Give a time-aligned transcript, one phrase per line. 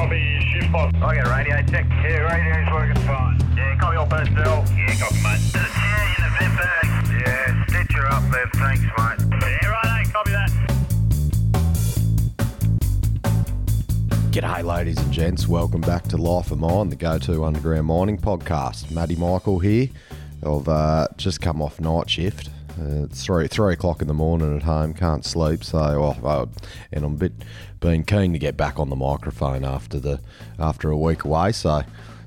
[0.00, 0.92] copy, shift boss.
[0.92, 1.86] Get radio check.
[1.90, 3.38] Yeah, radio's working fine.
[3.54, 4.64] Yeah, copy all personnel.
[4.74, 5.40] Yeah, copy, mate.
[5.52, 6.86] There's a chair in the vent bag.
[7.20, 8.48] Yeah, stitch her up there.
[8.54, 9.20] Thanks, mate.
[9.42, 10.50] Yeah, right, copy that.
[14.30, 15.46] G'day, ladies and gents.
[15.46, 18.90] Welcome back to Life of Mine, the go to underground mining podcast.
[18.90, 19.88] Matty Michael here.
[20.42, 22.48] I've uh, just come off night shift.
[22.78, 25.64] Uh, it's three, three o'clock in the morning at home, can't sleep.
[25.64, 26.46] So, oh, uh,
[26.92, 27.32] and I'm a bit
[27.80, 30.20] being keen to get back on the microphone after the
[30.58, 31.52] after a week away.
[31.52, 31.82] So,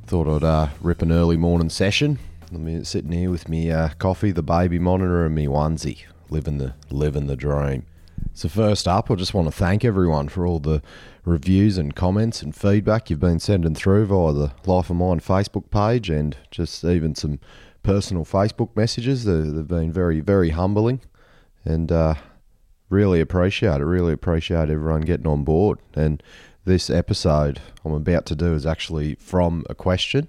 [0.06, 2.20] thought I'd uh, rip an early morning session.
[2.52, 6.74] I'm sitting here with me uh, coffee, the baby monitor, and me onesie, living the
[6.90, 7.86] living the dream.
[8.36, 10.82] So first up, I just want to thank everyone for all the
[11.24, 15.70] reviews and comments and feedback you've been sending through via the Life of Mine Facebook
[15.70, 17.40] page and just even some
[17.84, 19.26] personal Facebook messages.
[19.26, 21.02] They- They've been very, very humbling
[21.64, 22.16] and uh,
[22.90, 23.86] really appreciate it.
[23.86, 25.80] Really appreciate everyone getting on board.
[25.94, 26.24] And
[26.66, 30.28] this episode I'm about to do is actually from a question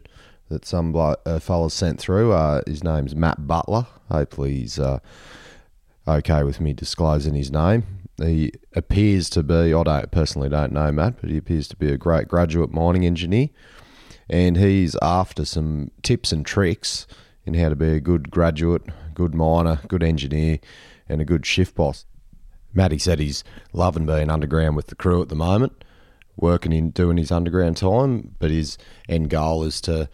[0.48, 2.32] that some blo- uh, sent through.
[2.32, 3.86] Uh, his name's Matt Butler.
[4.10, 4.78] Hopefully he's...
[4.78, 4.98] Uh,
[6.06, 7.82] okay with me disclosing his name.
[8.18, 11.90] He appears to be, I don't personally don't know Matt, but he appears to be
[11.90, 13.48] a great graduate mining engineer.
[14.28, 17.06] And he's after some tips and tricks
[17.46, 18.82] in how to be a good graduate,
[19.14, 20.58] good miner, good engineer,
[21.08, 22.06] and a good shift boss.
[22.72, 25.84] Matty said he's loving being underground with the crew at the moment,
[26.36, 28.76] working in doing his underground time, but his
[29.08, 30.08] end goal is to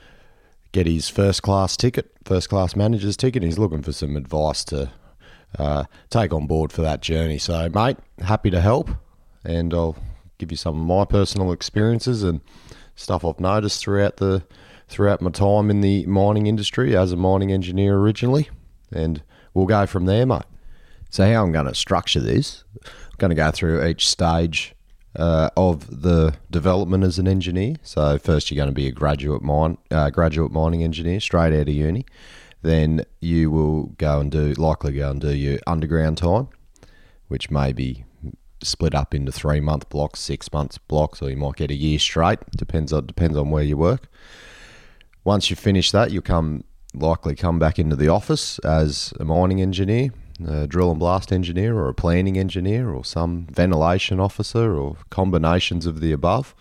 [0.72, 3.42] get his first class ticket, first class manager's ticket.
[3.42, 4.90] He's looking for some advice to
[5.58, 7.38] uh, take on board for that journey.
[7.38, 8.90] So, mate, happy to help,
[9.44, 9.96] and I'll
[10.38, 12.40] give you some of my personal experiences and
[12.94, 14.42] stuff I've noticed throughout the
[14.90, 18.50] throughout my time in the mining industry as a mining engineer originally,
[18.92, 19.22] and
[19.54, 20.42] we'll go from there, mate.
[21.08, 24.74] So, how I'm going to structure this, I'm going to go through each stage
[25.16, 27.76] uh, of the development as an engineer.
[27.82, 31.68] So, first, you're going to be a graduate mine, uh, graduate mining engineer straight out
[31.68, 32.04] of uni.
[32.62, 36.48] Then you will go and do, likely go and do your underground time,
[37.28, 38.04] which may be
[38.62, 41.98] split up into three month blocks, six months blocks, or you might get a year
[41.98, 42.38] straight.
[42.50, 44.08] Depends on depends on where you work.
[45.24, 46.64] Once you finish that, you'll come
[46.94, 50.10] likely come back into the office as a mining engineer,
[50.46, 55.86] a drill and blast engineer, or a planning engineer, or some ventilation officer, or combinations
[55.86, 56.54] of the above.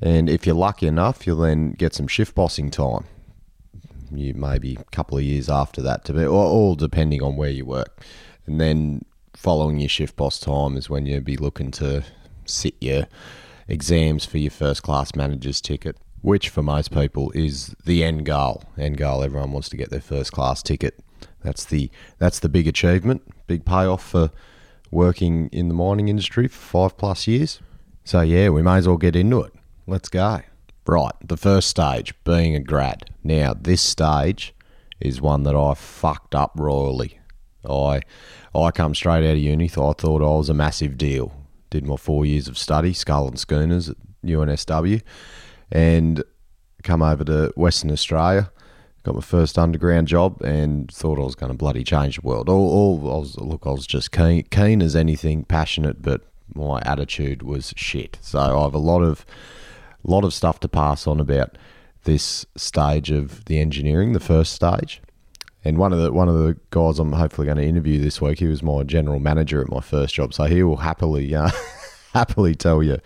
[0.00, 3.04] And if you're lucky enough, you'll then get some shift bossing time.
[4.10, 7.64] You maybe a couple of years after that to be, all depending on where you
[7.64, 8.04] work.
[8.46, 9.04] And then
[9.34, 12.04] following your shift boss time is when you'll be looking to
[12.44, 13.08] sit your
[13.68, 18.64] exams for your first class manager's ticket, which for most people is the end goal.
[18.78, 20.98] End goal, everyone wants to get their first class ticket.
[21.42, 24.30] That's the that's the big achievement, big payoff for
[24.90, 27.60] working in the mining industry for five plus years.
[28.04, 29.52] So yeah, we may as well get into it.
[29.86, 30.40] Let's go.
[30.86, 33.10] Right, the first stage being a grad.
[33.24, 34.54] Now this stage
[35.00, 37.18] is one that I fucked up royally.
[37.68, 38.00] I
[38.54, 39.66] I come straight out of uni.
[39.66, 41.32] I thought I was a massive deal.
[41.70, 45.02] Did my four years of study, Skull and Schooners at UNSW,
[45.70, 46.22] and
[46.82, 48.50] come over to Western Australia.
[49.02, 52.48] Got my first underground job and thought I was going to bloody change the world.
[52.48, 56.22] All, all I was look, I was just keen, keen as anything, passionate, but
[56.52, 58.18] my attitude was shit.
[58.20, 59.24] So I have a lot of
[60.02, 61.58] lot of stuff to pass on about
[62.04, 65.02] this stage of the engineering, the first stage.
[65.64, 68.38] And one of the one of the guys I'm hopefully going to interview this week,
[68.38, 71.50] he was my general manager at my first job, so he will happily uh,
[72.14, 72.98] happily tell you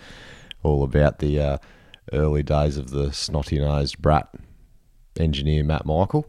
[0.63, 1.59] all about the uh,
[2.13, 4.29] early days of the snotty nosed brat
[5.19, 6.27] engineer Matt Michael.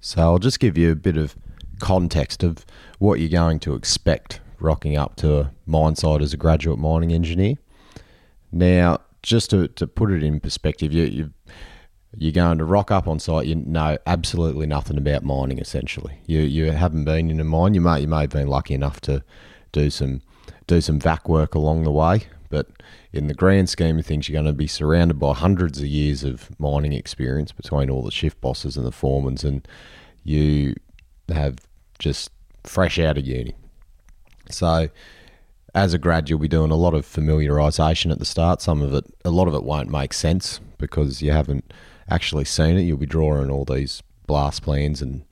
[0.00, 1.36] So I'll just give you a bit of
[1.80, 2.64] context of
[2.98, 7.12] what you're going to expect rocking up to a mine site as a graduate mining
[7.12, 7.56] engineer.
[8.50, 11.32] Now, just to, to put it in perspective, you, you
[12.16, 13.46] you're going to rock up on site.
[13.46, 15.58] You know absolutely nothing about mining.
[15.58, 17.74] Essentially, you you haven't been in a mine.
[17.74, 19.22] You may you may have been lucky enough to
[19.72, 20.20] do some
[20.66, 22.68] do some vac work along the way, but
[23.14, 26.22] in the grand scheme of things, you're going to be surrounded by hundreds of years
[26.22, 29.66] of mining experience between all the shift bosses and the foremans, and
[30.22, 30.74] you
[31.30, 31.56] have
[31.98, 32.30] just
[32.62, 33.54] fresh out of uni.
[34.50, 34.90] So,
[35.74, 38.60] as a grad, you'll be doing a lot of familiarisation at the start.
[38.60, 41.72] Some of it, a lot of it won't make sense because you haven't
[42.10, 42.82] actually seen it.
[42.82, 45.24] You'll be drawing all these blast plans and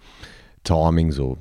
[0.65, 1.37] timings or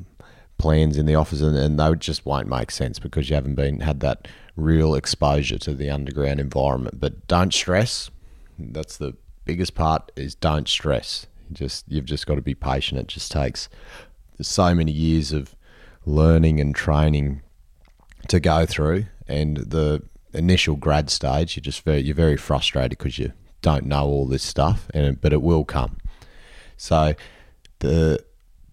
[0.58, 3.80] plans in the office, and, and they just won't make sense because you haven't been
[3.80, 4.28] had that
[4.60, 7.00] real exposure to the underground environment.
[7.00, 8.10] But don't stress.
[8.58, 9.16] That's the
[9.46, 11.28] biggest part is don't stress.
[11.52, 13.00] Just you've just got to be patient.
[13.00, 13.70] It just takes
[14.42, 15.56] so many years of
[16.06, 17.42] learning and training
[18.28, 20.04] to go through, and the
[20.34, 24.44] initial grad stage, you're just very you're very frustrated because you don't know all this
[24.44, 25.98] stuff, and but it will come.
[26.78, 27.16] So
[27.80, 28.24] the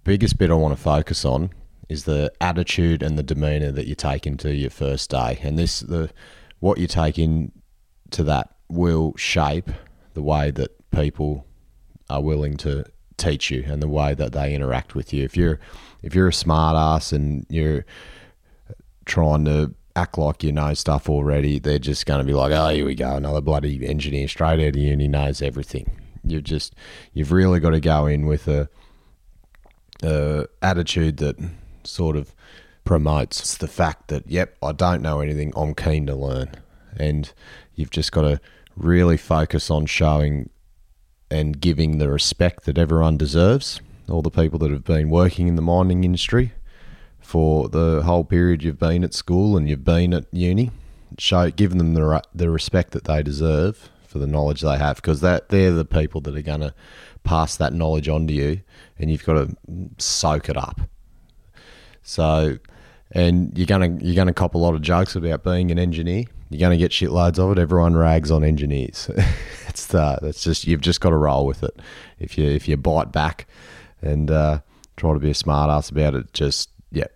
[0.04, 1.50] biggest bit I want to focus on
[1.88, 5.80] is the attitude and the demeanor that you take into your first day, and this
[5.80, 6.10] the
[6.60, 9.70] what you take into that will shape
[10.14, 11.46] the way that people
[12.08, 12.84] are willing to
[13.16, 15.24] teach you and the way that they interact with you.
[15.24, 15.58] If you're
[16.02, 17.84] if you're a smart ass and you're
[19.04, 22.68] trying to act like you know stuff already, they're just going to be like, "Oh,
[22.68, 25.90] here we go, another bloody engineer straight out of uni knows everything."
[26.24, 26.74] You've just
[27.12, 28.68] you've really got to go in with a,
[30.02, 31.36] a attitude that
[31.86, 32.34] sort of
[32.84, 35.52] promotes the fact that, "Yep, I don't know anything.
[35.56, 36.50] I'm keen to learn,"
[36.96, 37.32] and
[37.74, 38.40] you've just got to
[38.76, 40.50] really focus on showing
[41.30, 43.80] and giving the respect that everyone deserves.
[44.08, 46.52] All the people that have been working in the mining industry
[47.18, 50.70] for the whole period you've been at school and you've been at uni,
[51.18, 55.20] show give them the the respect that they deserve for the knowledge they have, because
[55.20, 56.72] that they're the people that are going to
[57.24, 58.60] pass that knowledge on to you,
[58.96, 59.56] and you've got to
[59.98, 60.82] soak it up.
[62.06, 62.58] So,
[63.10, 66.24] and you're gonna you're gonna cop a lot of jokes about being an engineer.
[66.50, 67.60] You're gonna get shitloads of it.
[67.60, 69.10] Everyone rags on engineers.
[69.68, 71.80] it's the that's just you've just got to roll with it.
[72.20, 73.48] If you if you bite back
[74.00, 74.60] and uh,
[74.96, 77.08] try to be a smart ass about it, just yeah,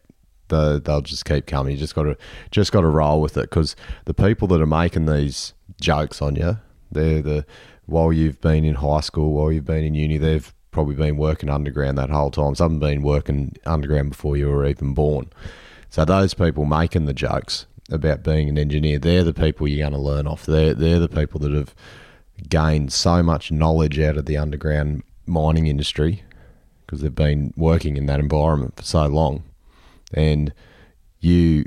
[0.48, 1.72] the, they'll just keep coming.
[1.72, 2.16] You just got to
[2.50, 3.76] just got to roll with it because
[4.06, 6.58] the people that are making these jokes on you,
[6.90, 7.46] they're the
[7.86, 11.50] while you've been in high school, while you've been in uni, they've probably been working
[11.50, 12.54] underground that whole time.
[12.54, 15.30] Some have been working underground before you were even born.
[15.88, 19.92] So those people making the jokes about being an engineer, they're the people you're going
[19.92, 20.46] to learn off.
[20.46, 21.74] They're they're the people that have
[22.48, 26.22] gained so much knowledge out of the underground mining industry
[26.86, 29.42] because they've been working in that environment for so long,
[30.14, 30.52] and
[31.18, 31.64] you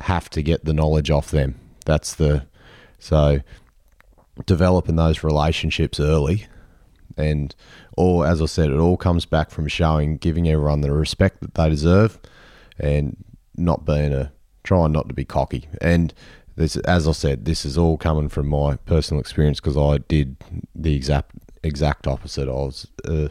[0.00, 1.58] have to get the knowledge off them.
[1.84, 2.46] That's the
[2.98, 3.40] so
[4.46, 6.46] developing those relationships early
[7.16, 7.54] and
[8.00, 11.52] or as I said, it all comes back from showing giving everyone the respect that
[11.52, 12.18] they deserve
[12.78, 13.22] and
[13.58, 14.32] not being a
[14.64, 15.68] trying not to be cocky.
[15.82, 16.14] And
[16.56, 20.38] this, as I said, this is all coming from my personal experience because I did
[20.74, 21.32] the exact
[21.62, 22.48] exact opposite.
[22.48, 23.28] I was uh,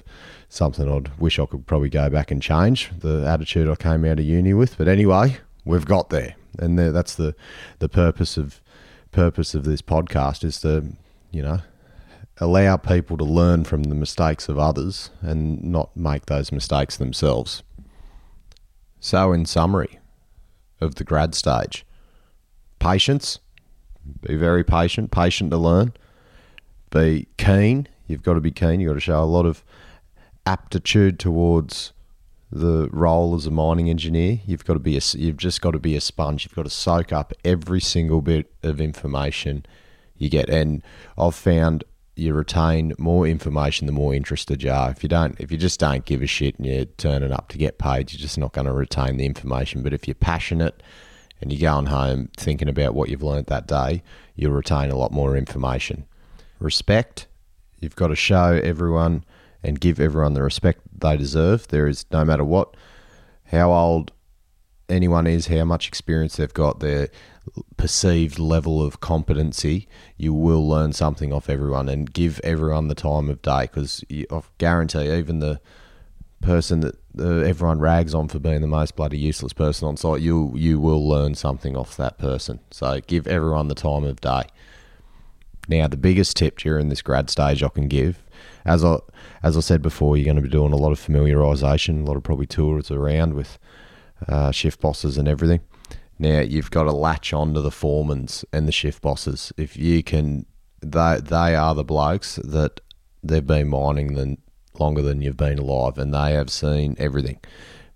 [0.49, 4.19] something I'd wish I could probably go back and change the attitude I came out
[4.19, 4.77] of uni with.
[4.77, 7.33] But anyway, we've got there, and that's the
[7.79, 8.61] the purpose of
[9.11, 10.93] purpose of this podcast is to
[11.31, 11.61] you know
[12.39, 17.63] allow people to learn from the mistakes of others and not make those mistakes themselves.
[18.99, 19.99] So, in summary
[20.81, 21.85] of the grad stage,
[22.79, 23.39] patience,
[24.21, 25.93] be very patient, patient to learn,
[26.91, 27.87] be keen.
[28.07, 28.79] You've got to be keen.
[28.79, 29.63] You've got to show a lot of
[30.45, 31.93] aptitude towards
[32.51, 34.39] the role as a mining engineer.
[34.45, 36.45] You've got to be a, you've just got to be a sponge.
[36.45, 39.65] You've got to soak up every single bit of information
[40.17, 40.49] you get.
[40.49, 40.81] And
[41.17, 41.83] I've found
[42.19, 44.91] you retain more information the more interested you are.
[44.91, 47.57] If you don't, if you just don't give a shit and you're turning up to
[47.57, 49.81] get paid, you're just not going to retain the information.
[49.81, 50.83] But if you're passionate
[51.41, 54.03] and you're going home thinking about what you've learnt that day,
[54.35, 56.05] you'll retain a lot more information.
[56.59, 57.27] Respect,
[57.79, 59.23] you've got to show everyone
[59.63, 61.67] and give everyone the respect they deserve.
[61.67, 62.75] There is no matter what,
[63.45, 64.11] how old
[64.89, 67.09] anyone is, how much experience they've got, their
[67.77, 69.87] perceived level of competency,
[70.17, 74.41] you will learn something off everyone and give everyone the time of day because I
[74.57, 75.59] guarantee even the
[76.41, 80.21] person that uh, everyone rags on for being the most bloody useless person on site,
[80.21, 82.59] you you will learn something off that person.
[82.71, 84.43] So give everyone the time of day.
[85.67, 88.23] Now, the biggest tip during this grad stage I can give,
[88.65, 88.99] as I
[89.43, 92.17] as I said before, you're going to be doing a lot of familiarisation, a lot
[92.17, 93.59] of probably tours around with
[94.27, 95.61] uh, shift bosses and everything.
[96.19, 99.53] Now you've got to latch on to the foremans and the shift bosses.
[99.57, 100.45] If you can,
[100.81, 102.81] they they are the blokes that
[103.23, 104.37] they've been mining than
[104.77, 107.39] longer than you've been alive, and they have seen everything.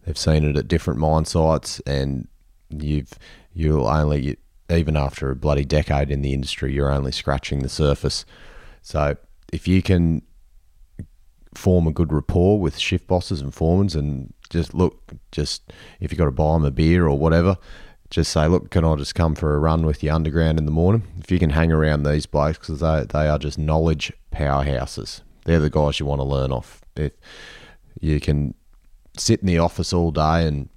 [0.05, 2.27] They've seen it at different mine sites, and
[2.69, 3.11] you've
[3.53, 4.37] you'll only
[4.69, 8.25] even after a bloody decade in the industry, you're only scratching the surface.
[8.81, 9.17] So
[9.51, 10.21] if you can
[11.53, 16.17] form a good rapport with shift bosses and foremans and just look, just if you've
[16.17, 17.57] got to buy them a beer or whatever,
[18.13, 20.71] just say, look, can I just come for a run with you underground in the
[20.71, 21.01] morning?
[21.19, 25.21] If you can hang around these blokes, because they, they are just knowledge powerhouses.
[25.45, 26.83] They're the guys you want to learn off.
[26.95, 27.11] If
[27.99, 28.53] you can
[29.17, 30.69] sit in the office all day and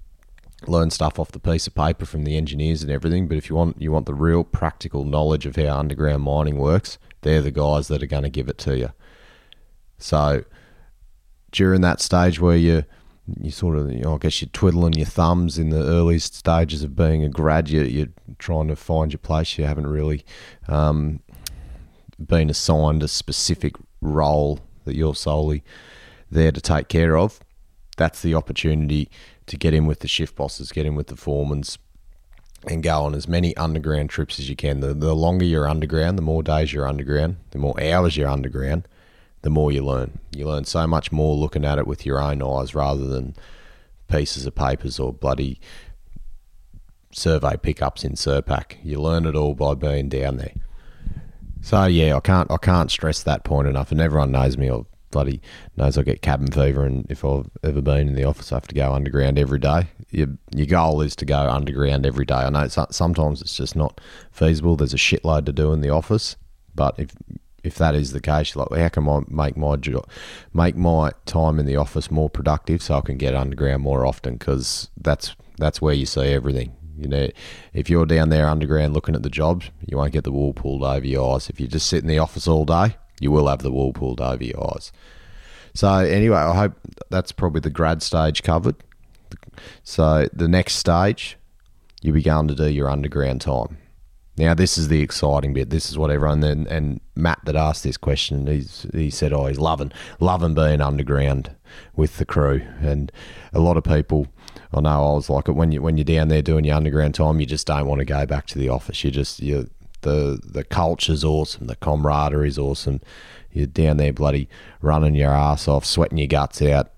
[0.65, 3.55] learn stuff off the piece of paper from the engineers and everything, but if you
[3.55, 7.87] want you want the real practical knowledge of how underground mining works, they're the guys
[7.87, 8.89] that are going to give it to you.
[9.99, 10.43] So
[11.51, 12.83] during that stage where you
[13.41, 16.83] you sort of, you know, I guess you're twiddling your thumbs in the early stages
[16.83, 17.69] of being a grad.
[17.69, 18.07] You, you're
[18.39, 19.57] trying to find your place.
[19.57, 20.23] You haven't really
[20.67, 21.19] um,
[22.25, 25.63] been assigned a specific role that you're solely
[26.31, 27.39] there to take care of.
[27.97, 29.09] That's the opportunity
[29.47, 31.77] to get in with the shift bosses, get in with the foremans,
[32.67, 34.79] and go on as many underground trips as you can.
[34.79, 38.87] The, the longer you're underground, the more days you're underground, the more hours you're underground,
[39.47, 40.19] the more you learn.
[40.35, 43.33] You learn so much more looking at it with your own eyes rather than
[44.09, 45.61] pieces of papers or bloody
[47.13, 48.75] survey pickups in Surpac.
[48.83, 50.51] You learn it all by being down there.
[51.61, 54.69] So yeah, I can't I can't stress that point enough, and everyone knows me.
[54.69, 55.39] or bloody
[55.77, 58.67] knows I get cabin fever, and if I've ever been in the office, I have
[58.67, 59.87] to go underground every day.
[60.11, 62.35] Your your goal is to go underground every day.
[62.35, 64.75] I know sometimes it's just not feasible.
[64.75, 66.35] There's a shitload to do in the office,
[66.75, 67.11] but if
[67.63, 69.77] if that is the case, like how can I make my
[70.53, 74.37] make my time in the office more productive so I can get underground more often?
[74.37, 76.75] Because that's that's where you see everything.
[76.97, 77.27] You know,
[77.73, 80.83] if you're down there underground looking at the jobs, you won't get the wool pulled
[80.83, 81.49] over your eyes.
[81.49, 84.19] If you just sit in the office all day, you will have the wool pulled
[84.19, 84.91] over your eyes.
[85.73, 86.73] So anyway, I hope
[87.09, 88.75] that's probably the grad stage covered.
[89.83, 91.37] So the next stage,
[92.01, 93.77] you'll be going to do your underground time.
[94.37, 95.71] Now this is the exciting bit.
[95.71, 98.45] This is what everyone and, and Matt that asked this question.
[98.45, 101.51] He's he said, "Oh, he's loving loving being underground
[101.95, 103.11] with the crew." And
[103.51, 104.27] a lot of people,
[104.71, 107.15] I know, I was like it when you when you're down there doing your underground
[107.15, 109.03] time, you just don't want to go back to the office.
[109.03, 109.69] You just you
[110.01, 113.01] the the culture's awesome, the camaraderie's awesome.
[113.51, 114.49] You're down there, bloody
[114.81, 116.91] running your ass off, sweating your guts out,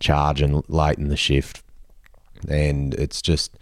[0.00, 1.62] charging late in the shift,
[2.46, 3.56] and it's just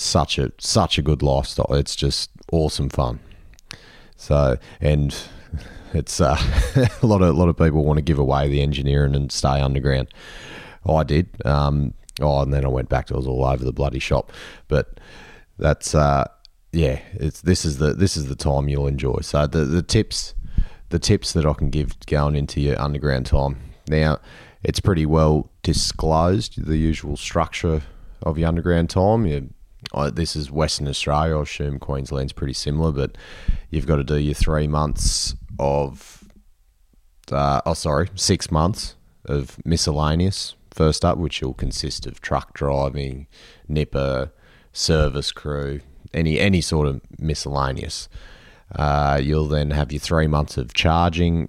[0.00, 1.74] such a such a good lifestyle.
[1.74, 3.20] It's just awesome fun.
[4.16, 5.16] So and
[5.94, 6.36] it's uh,
[7.02, 9.60] a lot of a lot of people want to give away the engineering and stay
[9.60, 10.08] underground.
[10.88, 11.28] I did.
[11.44, 14.32] Um, oh, and then I went back to it was all over the bloody shop.
[14.68, 15.00] But
[15.58, 16.26] that's uh,
[16.72, 17.00] yeah.
[17.14, 19.18] It's this is the this is the time you'll enjoy.
[19.22, 20.34] So the the tips
[20.90, 23.58] the tips that I can give going into your underground time.
[23.88, 24.18] Now
[24.62, 27.82] it's pretty well disclosed the usual structure
[28.22, 29.26] of your underground time.
[29.26, 29.50] You
[30.12, 31.38] this is Western Australia.
[31.38, 33.16] I assume Queensland's pretty similar, but
[33.70, 36.24] you've got to do your three months of,
[37.32, 43.26] uh, oh, sorry, six months of miscellaneous first up, which will consist of truck driving,
[43.66, 44.30] nipper,
[44.72, 45.80] service crew,
[46.14, 48.08] any any sort of miscellaneous.
[48.74, 51.48] Uh, you'll then have your three months of charging,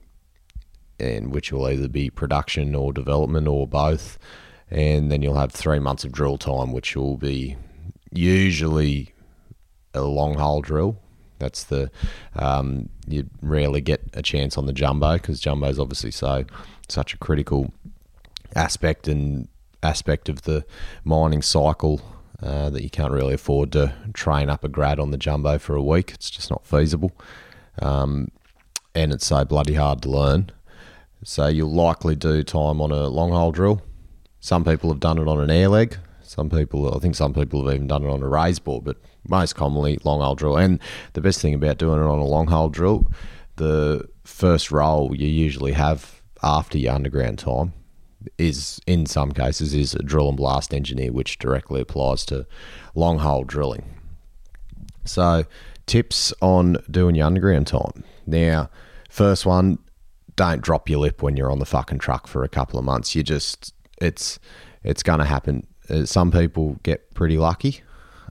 [1.00, 4.18] and which will either be production or development or both.
[4.72, 7.58] And then you'll have three months of drill time, which will be
[8.12, 9.14] usually
[9.94, 10.98] a long hole drill.
[11.40, 11.90] That's the
[12.36, 16.46] um, you rarely get a chance on the jumbo because jumbo is obviously so
[16.88, 17.72] such a critical
[18.56, 19.48] aspect and
[19.82, 20.66] aspect of the
[21.06, 22.02] mining cycle
[22.44, 25.76] uh, that you can't really afford to train up a grad on the jumbo for
[25.76, 26.12] a week.
[26.14, 27.12] It's just not feasible,
[27.82, 28.30] um,
[28.94, 30.52] and it's so bloody hard to learn.
[31.24, 33.82] So you'll likely do time on a long hole drill.
[34.40, 35.98] Some people have done it on an air leg.
[36.30, 38.98] Some people, I think some people have even done it on a raised bore, but
[39.28, 40.58] most commonly long hole drill.
[40.58, 40.80] And
[41.14, 43.08] the best thing about doing it on a long hole drill,
[43.56, 47.74] the first role you usually have after your underground time
[48.38, 52.46] is in some cases is a drill and blast engineer, which directly applies to
[52.94, 53.84] long hole drilling.
[55.06, 55.46] So
[55.88, 58.04] tips on doing your underground time.
[58.28, 58.70] Now,
[59.10, 59.80] first one,
[60.36, 63.16] don't drop your lip when you're on the fucking truck for a couple of months.
[63.16, 64.38] You just it's
[64.84, 65.66] it's going to happen.
[65.90, 67.82] Uh, some people get pretty lucky,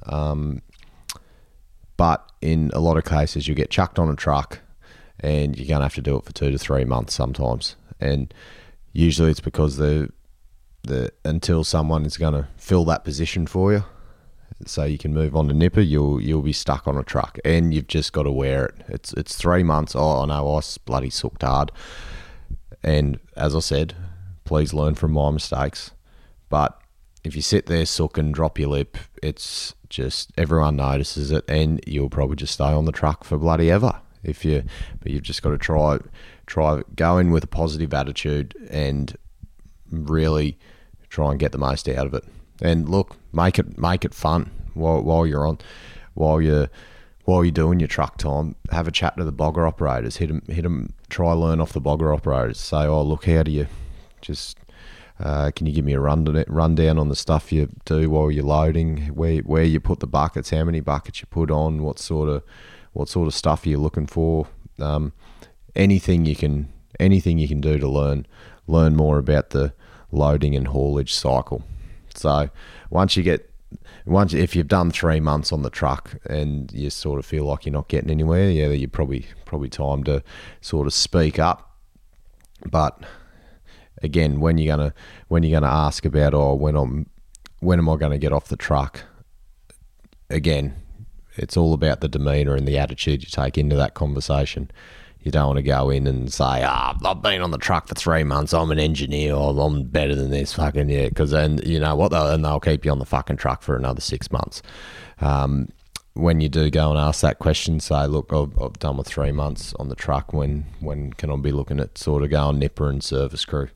[0.06, 0.62] um,
[1.96, 4.60] but in a lot of cases, you get chucked on a truck,
[5.20, 7.76] and you're going to have to do it for two to three months sometimes.
[8.00, 8.32] And
[8.92, 10.10] usually, it's because the
[10.82, 13.84] the until someone is going to fill that position for you,
[14.66, 17.74] so you can move on to nipper, you'll you'll be stuck on a truck, and
[17.74, 18.74] you've just got to wear it.
[18.88, 19.94] It's it's three months.
[19.96, 21.72] Oh, I know I bloody sucked hard,
[22.82, 23.94] and as I said,
[24.44, 25.92] please learn from my mistakes.
[26.48, 26.77] But
[27.28, 31.80] if you sit there, suck and drop your lip, it's just everyone notices it, and
[31.86, 34.00] you'll probably just stay on the truck for bloody ever.
[34.24, 34.64] If you,
[35.00, 35.98] but you've just got to try,
[36.46, 39.14] try go in with a positive attitude and
[39.90, 40.58] really
[41.10, 42.24] try and get the most out of it.
[42.60, 45.58] And look, make it make it fun while while you're on,
[46.14, 46.68] while you're
[47.24, 48.56] while you're doing your truck time.
[48.72, 50.16] Have a chat to the bogger operators.
[50.16, 50.94] Hit them, hit them.
[51.10, 52.58] Try learn off the bogger operators.
[52.58, 53.68] Say, oh look, how do you
[54.20, 54.58] just
[55.20, 58.44] uh, can you give me a run rundown on the stuff you do while you're
[58.44, 59.06] loading?
[59.08, 60.50] Where where you put the buckets?
[60.50, 61.82] How many buckets you put on?
[61.82, 62.42] What sort of
[62.92, 64.46] what sort of stuff are you looking for?
[64.78, 65.12] Um,
[65.74, 68.26] anything you can anything you can do to learn
[68.66, 69.72] learn more about the
[70.12, 71.62] loading and haulage cycle.
[72.14, 72.50] So
[72.90, 73.50] once you get
[74.06, 77.66] once if you've done three months on the truck and you sort of feel like
[77.66, 80.22] you're not getting anywhere, yeah, you're probably probably time to
[80.60, 81.76] sort of speak up.
[82.70, 83.02] But
[84.02, 84.94] again, when you're gonna
[85.28, 87.06] when you're gonna ask about oh when I'm
[87.60, 89.02] when am I going to get off the truck?
[90.30, 90.76] Again,
[91.36, 94.70] it's all about the demeanour and the attitude you take into that conversation.
[95.20, 97.88] You don't want to go in and say, "Ah, oh, I've been on the truck
[97.88, 98.54] for three months.
[98.54, 99.34] I'm an engineer.
[99.34, 102.12] Or I'm better than this." Fucking yeah, because then you know what?
[102.12, 104.62] They'll, and they'll keep you on the fucking truck for another six months.
[105.20, 105.68] Um,
[106.18, 109.30] when you do go and ask that question, say, "Look, I've, I've done with three
[109.30, 110.32] months on the truck.
[110.32, 113.68] When when can I be looking at sort of going nipper and service crew?"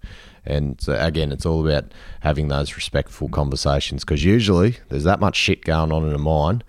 [0.44, 5.36] And so again, it's all about having those respectful conversations because usually there's that much
[5.36, 6.64] shit going on in a mine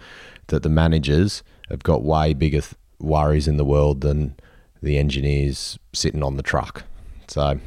[0.48, 4.36] that the managers have got way bigger th- worries in the world than
[4.84, 6.84] the engineers sitting on the truck.
[7.28, 7.60] So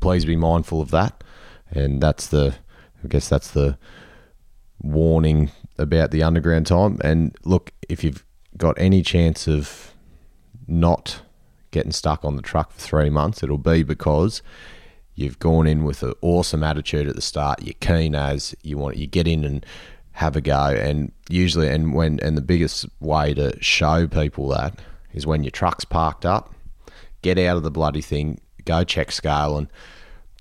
[0.00, 1.22] please be mindful of that.
[1.70, 2.56] And that's the,
[3.04, 3.78] I guess that's the
[4.80, 6.98] warning about the underground time.
[7.02, 8.24] And look, if you've
[8.56, 9.92] got any chance of
[10.66, 11.20] not
[11.70, 14.42] getting stuck on the truck for three months, it'll be because
[15.14, 17.62] you've gone in with an awesome attitude at the start.
[17.62, 18.96] You're keen as you want.
[18.96, 19.64] You get in and
[20.12, 24.80] have a go, and usually, and when, and the biggest way to show people that
[25.12, 26.54] is when your truck's parked up.
[27.20, 28.40] Get out of the bloody thing.
[28.64, 29.68] Go check scale and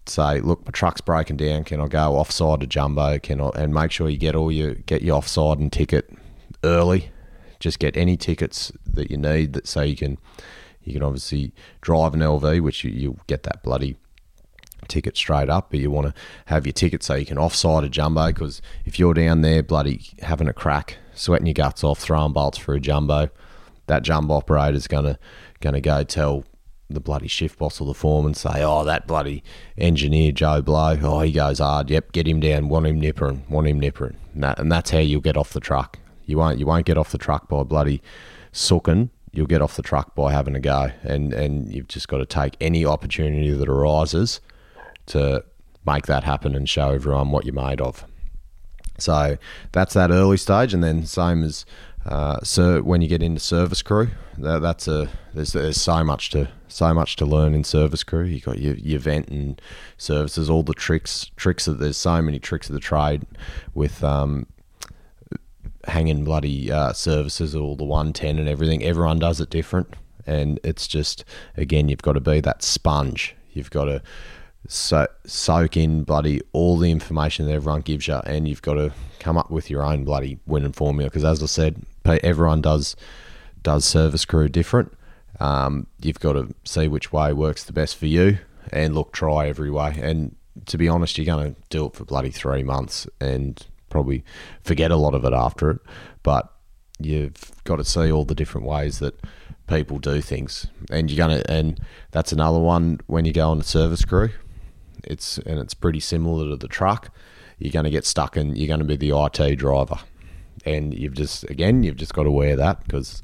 [0.10, 1.64] say, look, my truck's broken down.
[1.64, 3.20] Can I go offside to jumbo?
[3.20, 3.50] Can I?
[3.56, 6.10] And make sure you get all your get your offside and ticket
[6.64, 7.12] early.
[7.60, 10.18] Just get any tickets that you need that so you can
[10.84, 13.98] you can obviously drive an LV, which you, you'll get that bloody
[14.88, 16.14] ticket straight up, but you want to
[16.46, 20.02] have your ticket so you can offside a jumbo because if you're down there bloody
[20.22, 23.30] having a crack, sweating your guts off, throwing bolts for a jumbo,
[23.88, 25.18] that jumbo operator's gonna
[25.60, 26.44] gonna go tell
[26.90, 29.44] the bloody shift boss or the foreman say, oh, that bloody
[29.78, 31.90] engineer Joe Blow, oh, he goes hard.
[31.90, 32.70] Yep, get him down.
[32.70, 33.48] Want him nippering.
[33.50, 34.16] Want him nippering.
[34.34, 36.00] And, that, and that's how you'll get off the truck.
[36.26, 36.60] You won't.
[36.60, 38.02] You won't get off the truck by bloody
[38.52, 39.10] sooking.
[39.32, 40.92] You'll get off the truck by having a go.
[41.04, 44.42] And and you've just got to take any opportunity that arises
[45.08, 45.44] to
[45.86, 48.06] make that happen and show everyone what you're made of.
[48.98, 49.38] So
[49.72, 51.66] that's that early stage, and then same as
[52.06, 56.30] uh, so when you get into service crew, that, that's a there's, there's so much
[56.32, 58.24] to so much to learn in service crew.
[58.24, 59.60] You got your, your vent and
[59.98, 63.24] services, all the tricks tricks of there's so many tricks of the trade
[63.74, 64.46] with um,
[65.86, 68.84] hanging bloody uh, services, all the one ten and everything.
[68.84, 69.96] Everyone does it different,
[70.28, 71.26] and it's just
[71.58, 73.36] again you've got to be that sponge.
[73.54, 74.04] You've got to
[74.68, 78.94] so soak in bloody all the information that everyone gives you, and you've got to
[79.20, 81.10] come up with your own bloody winning formula.
[81.10, 82.96] Because as I said, everyone does
[83.62, 84.94] does service crew different.
[85.40, 88.38] Um, you've got to see which way works the best for you,
[88.72, 89.98] and look, try every way.
[90.02, 90.36] And
[90.68, 94.24] to be honest, you're going to do it for bloody three months, and probably
[94.64, 95.80] forget a lot of it after it.
[96.24, 96.52] But
[97.00, 99.20] you've got to see all the different ways that
[99.68, 101.44] people do things, and you're gonna.
[101.50, 101.80] And
[102.12, 104.30] that's another one when you go on a service crew
[105.06, 107.12] it's and it's pretty similar to the truck.
[107.58, 110.00] You're going to get stuck and You're going to be the IT driver,
[110.66, 113.22] and you've just again you've just got to wear that because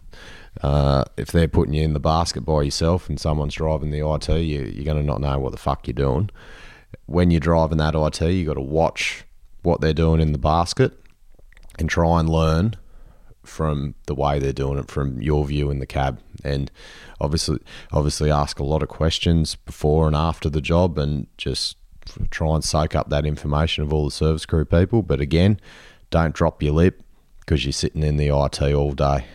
[0.62, 4.28] uh, if they're putting you in the basket by yourself and someone's driving the IT,
[4.30, 6.30] you, you're going to not know what the fuck you're doing.
[7.06, 9.24] When you're driving that IT, you got to watch
[9.64, 10.94] what they're doing in the basket
[11.80, 12.76] and try and learn
[13.44, 16.20] from the way they're doing it from your view in the cab.
[16.44, 16.70] And
[17.20, 17.60] obviously
[17.92, 21.78] obviously ask a lot of questions before and after the job and just
[22.30, 25.02] try and soak up that information of all the service crew people.
[25.02, 25.60] But again
[26.10, 27.02] don't drop your lip
[27.42, 29.26] because you're sitting in the IT all day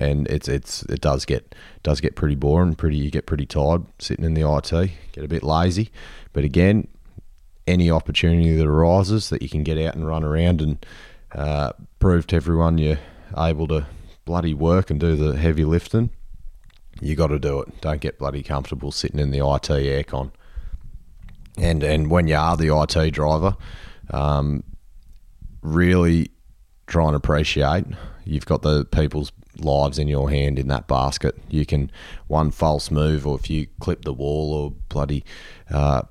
[0.00, 1.54] and it's it's it does get
[1.84, 5.28] does get pretty boring pretty you get pretty tired sitting in the IT get a
[5.28, 5.90] bit lazy
[6.32, 6.88] but again
[7.66, 10.84] any opportunity that arises that you can get out and run around and
[11.32, 12.98] uh, prove to everyone you're
[13.36, 13.86] able to
[14.24, 16.10] bloody work and do the heavy lifting,
[17.00, 17.80] you got to do it.
[17.80, 20.30] Don't get bloody comfortable sitting in the IT aircon.
[21.56, 23.56] And and when you are the IT driver,
[24.10, 24.64] um,
[25.62, 26.30] really
[26.86, 27.84] try and appreciate.
[28.24, 31.36] You've got the people's lives in your hand in that basket.
[31.48, 31.90] You can
[32.26, 35.24] one false move, or if you clip the wall, or bloody
[35.70, 36.02] uh,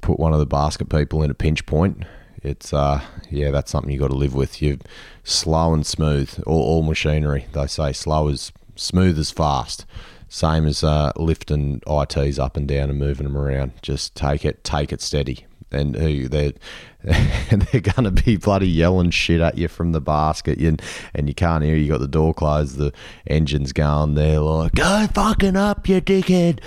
[0.00, 2.04] put one of the basket people in a pinch point,
[2.42, 4.62] it's uh yeah that's something you got to live with.
[4.62, 4.78] You
[5.24, 6.42] slow and smooth.
[6.46, 9.86] All, all machinery they say slow as smooth as fast.
[10.28, 13.72] Same as uh, lifting ITs up and down and moving them around.
[13.82, 16.52] Just take it take it steady and they're
[17.02, 20.82] they're gonna be bloody yelling shit at you from the basket and
[21.14, 22.92] and you can't hear you got the door closed the
[23.26, 26.60] engine's going there like go fucking up you dickhead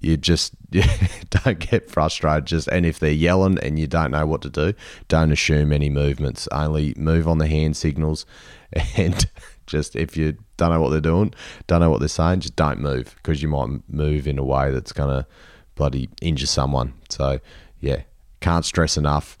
[0.00, 0.54] you just
[1.30, 2.46] don't get frustrated.
[2.46, 4.74] Just and if they're yelling and you don't know what to do,
[5.08, 6.48] don't assume any movements.
[6.52, 8.26] Only move on the hand signals,
[8.96, 9.28] and
[9.66, 11.34] just if you don't know what they're doing,
[11.66, 14.70] don't know what they're saying, just don't move because you might move in a way
[14.70, 15.26] that's gonna
[15.74, 16.94] bloody injure someone.
[17.08, 17.40] So
[17.80, 18.02] yeah,
[18.40, 19.38] can't stress enough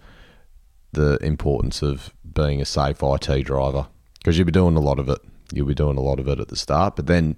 [0.92, 5.08] the importance of being a safe IT driver because you'll be doing a lot of
[5.08, 5.18] it.
[5.52, 7.36] You'll be doing a lot of it at the start, but then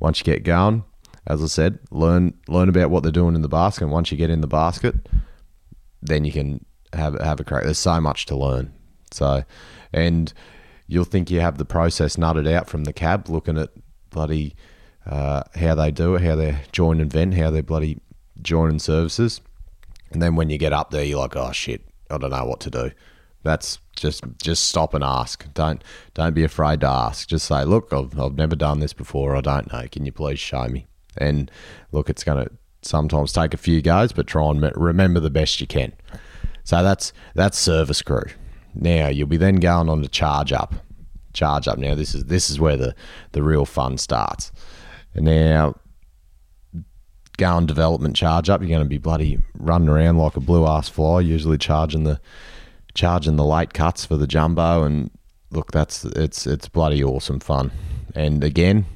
[0.00, 0.84] once you get going,
[1.26, 3.84] as I said, learn learn about what they're doing in the basket.
[3.84, 4.94] And once you get in the basket,
[6.02, 7.64] then you can have have a crack.
[7.64, 8.72] There's so much to learn.
[9.10, 9.44] So,
[9.92, 10.32] and
[10.86, 13.70] you'll think you have the process nutted out from the cab, looking at
[14.10, 14.54] bloody
[15.06, 18.00] uh, how they do it, how they join and vent, how they bloody
[18.42, 19.40] joining services.
[20.10, 22.60] And then when you get up there, you're like, oh shit, I don't know what
[22.60, 22.90] to do.
[23.42, 25.46] That's just just stop and ask.
[25.54, 25.82] Don't
[26.14, 27.28] don't be afraid to ask.
[27.28, 29.36] Just say, look, I've, I've never done this before.
[29.36, 29.86] I don't know.
[29.90, 30.86] Can you please show me?
[31.16, 31.50] And
[31.92, 35.60] look, it's going to sometimes take a few goes, but try and remember the best
[35.60, 35.92] you can.
[36.64, 38.24] So that's that's service crew.
[38.74, 40.74] Now you'll be then going on to charge up.
[41.32, 41.78] Charge up.
[41.78, 42.94] Now this is this is where the
[43.32, 44.50] the real fun starts.
[45.14, 45.76] Now
[47.36, 50.66] go on development charge up, you're going to be bloody running around like a blue
[50.66, 52.20] ass fly, usually charging the
[52.94, 54.84] charging the late cuts for the jumbo.
[54.84, 55.10] And
[55.50, 57.70] look, that's it's it's bloody awesome fun.
[58.14, 58.86] And again,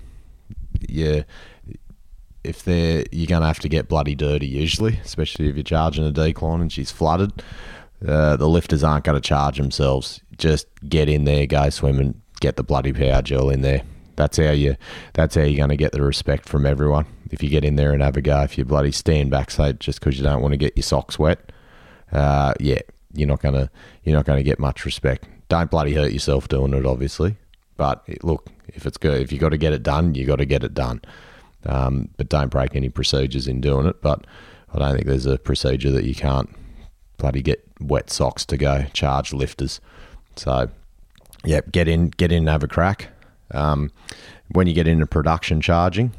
[0.88, 1.22] yeah,
[2.42, 6.04] if they're you're going to have to get bloody dirty usually, especially if you're charging
[6.04, 7.42] a decline and she's flooded.
[8.06, 10.22] Uh, the lifters aren't going to charge themselves.
[10.38, 13.82] Just get in there, go swimming, get the bloody power gel in there.
[14.20, 14.76] That's how you.
[15.14, 17.06] That's how you're going to get the respect from everyone.
[17.30, 19.98] If you get in there and have a go, if you bloody stand back, just
[19.98, 21.50] because you don't want to get your socks wet,
[22.12, 22.80] uh, yeah,
[23.14, 23.70] you're not gonna
[24.04, 25.26] you're not gonna get much respect.
[25.48, 27.38] Don't bloody hurt yourself doing it, obviously.
[27.78, 30.44] But look, if it's good, if you got to get it done, you got to
[30.44, 31.00] get it done.
[31.64, 34.02] Um, but don't break any procedures in doing it.
[34.02, 34.26] But
[34.74, 36.50] I don't think there's a procedure that you can't
[37.16, 39.80] bloody get wet socks to go charge lifters.
[40.36, 40.68] So,
[41.42, 43.08] yeah, get in, get in, and have a crack.
[43.52, 43.90] Um,
[44.52, 46.12] when you get into production charging,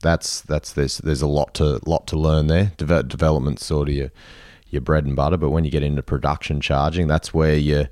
[0.00, 2.72] that's that's there's there's a lot to lot to learn there.
[2.76, 4.10] De- development sort of your
[4.68, 7.86] your bread and butter, but when you get into production charging, that's where you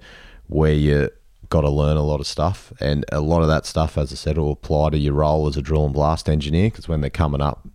[0.49, 1.09] where you
[1.49, 4.17] got to learn a lot of stuff, and a lot of that stuff, as I
[4.17, 6.71] said, will apply to your role as a drill and blast engineer.
[6.71, 7.67] Because when they're coming up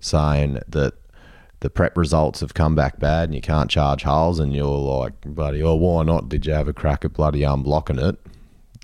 [0.00, 0.94] saying that
[1.60, 5.12] the prep results have come back bad and you can't charge holes, and you're like,
[5.26, 6.28] buddy, oh, why not?
[6.28, 8.18] Did you have a crack at bloody unblocking it?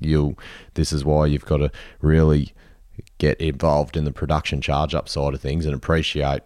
[0.01, 0.37] You,
[0.75, 2.53] this is why you've got to really
[3.19, 6.43] get involved in the production charge up side of things and appreciate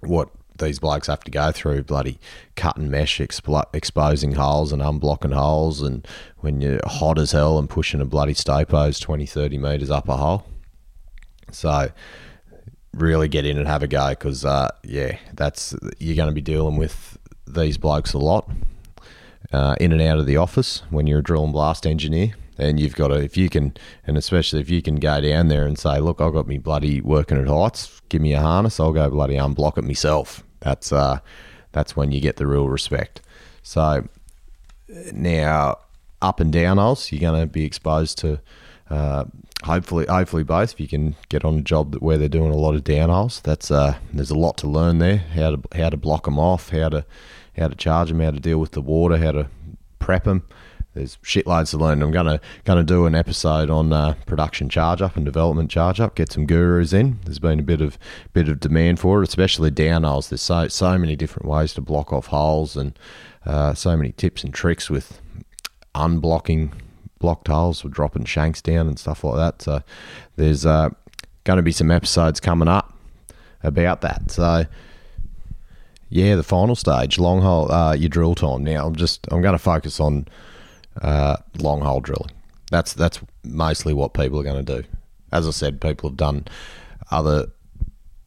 [0.00, 2.18] what these blokes have to go through bloody
[2.56, 6.06] cutting mesh, expl- exposing holes and unblocking holes, and
[6.38, 10.16] when you're hot as hell and pushing a bloody stapos 20, 30 metres up a
[10.16, 10.44] hole.
[11.50, 11.90] So,
[12.92, 16.40] really get in and have a go because, uh, yeah, that's you're going to be
[16.40, 17.16] dealing with
[17.46, 18.50] these blokes a lot
[19.52, 22.80] uh, in and out of the office when you're a drill and blast engineer and
[22.80, 23.74] you've got to if you can
[24.06, 27.00] and especially if you can go down there and say look i've got me bloody
[27.00, 28.00] working at heights.
[28.08, 28.80] Give me a harness.
[28.80, 30.42] I'll go bloody unblock it myself.
[30.60, 31.20] That's uh
[31.72, 33.20] that's when you get the real respect.
[33.62, 34.08] So
[35.12, 35.78] now
[36.20, 38.40] up and down holes you're going to be exposed to
[38.90, 39.24] uh,
[39.64, 40.72] hopefully hopefully both.
[40.72, 43.10] If you can get on a job where they're doing a lot of down
[43.42, 45.18] that's uh there's a lot to learn there.
[45.18, 47.04] How to how to block them off how to
[47.56, 49.48] how to charge them how to deal with the water how to
[49.98, 50.44] prep them
[50.94, 52.02] there's shitloads to learn.
[52.02, 56.14] I'm gonna gonna do an episode on uh, production charge up and development charge up.
[56.14, 57.18] Get some gurus in.
[57.24, 57.98] There's been a bit of
[58.32, 60.28] bit of demand for it, especially down holes.
[60.28, 62.98] There's so so many different ways to block off holes and
[63.46, 65.20] uh, so many tips and tricks with
[65.94, 66.72] unblocking
[67.18, 69.62] blocked holes or dropping shanks down and stuff like that.
[69.62, 69.82] So
[70.36, 70.90] there's uh,
[71.44, 72.94] going to be some episodes coming up
[73.62, 74.30] about that.
[74.30, 74.66] So
[76.10, 78.64] yeah, the final stage, long hole, uh, your drill time.
[78.64, 80.26] Now I'm just I'm going to focus on
[81.02, 82.30] uh, long hole drilling.
[82.70, 84.88] That's that's mostly what people are going to do.
[85.32, 86.46] As I said, people have done
[87.10, 87.46] other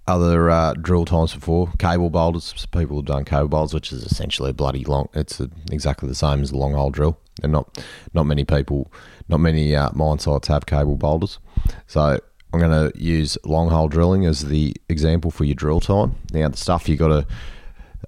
[0.08, 1.72] other uh, drill times before.
[1.78, 5.10] Cable bolters, people have done cable bolters, which is essentially a bloody long.
[5.14, 8.92] It's a, exactly the same as a long hole drill, and not not many people,
[9.30, 11.40] not many uh, mine sites have cable bolters.
[11.88, 12.20] So
[12.54, 16.16] I'm going to use long hole drilling as the example for your drill time.
[16.34, 17.28] Now the stuff you got to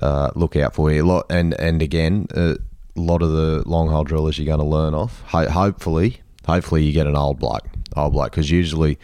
[0.01, 2.55] uh, look out for here, and and again, uh,
[2.95, 5.21] lot of the long hole drillers you're going to learn off.
[5.27, 8.99] Ho- hopefully, hopefully you get an old bloke, old bloke, because usually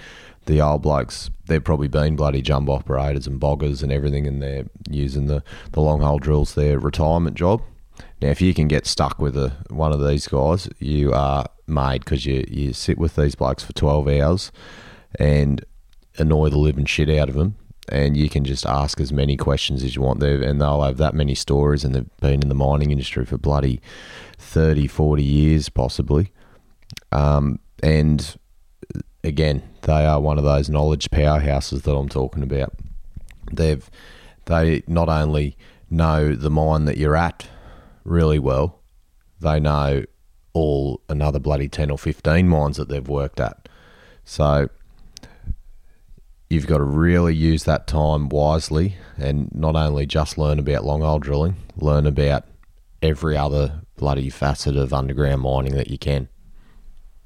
[0.45, 4.65] the old blokes they've probably been bloody jumbo operators and boggers and everything, and they're
[4.89, 7.62] using the the long hole drills their retirement job.
[8.21, 12.04] Now, if you can get stuck with a, one of these guys, you are made
[12.06, 14.52] because you you sit with these blokes for twelve hours
[15.17, 15.63] and
[16.17, 17.56] annoy the living shit out of them,
[17.91, 20.19] and you can just ask as many questions as you want.
[20.19, 23.38] There and they'll have that many stories and they've been in the mining industry for
[23.38, 23.82] bloody
[24.38, 26.32] 30 40 years possibly.
[27.12, 28.38] Um, and
[29.23, 32.73] again they are one of those knowledge powerhouses that i'm talking about.
[33.52, 33.89] They've
[34.45, 35.58] they not only
[35.89, 37.47] know the mine that you're at
[38.04, 38.80] really well
[39.39, 40.04] they know
[40.54, 43.69] all another bloody 10 or 15 mines that they've worked at.
[44.25, 44.69] So
[46.49, 51.01] you've got to really use that time wisely and not only just learn about long
[51.01, 52.45] hole drilling, learn about
[53.01, 56.27] every other bloody facet of underground mining that you can.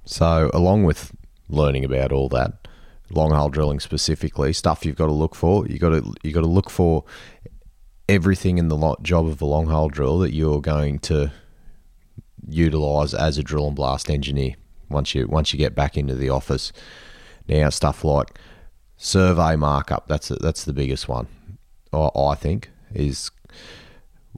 [0.06, 1.16] So, along with
[1.48, 2.68] learning about all that,
[3.10, 6.42] long hole drilling specifically, stuff you've got to look for, you got to you got
[6.42, 7.06] to look for
[8.10, 11.32] everything in the job of a long hole drill that you're going to
[12.50, 14.56] utilize as a drill and blast engineer
[14.90, 16.74] once you once you get back into the office.
[17.48, 18.38] Now, stuff like
[18.98, 20.08] survey markup.
[20.08, 21.28] That's that's the biggest one.
[21.94, 23.32] I think is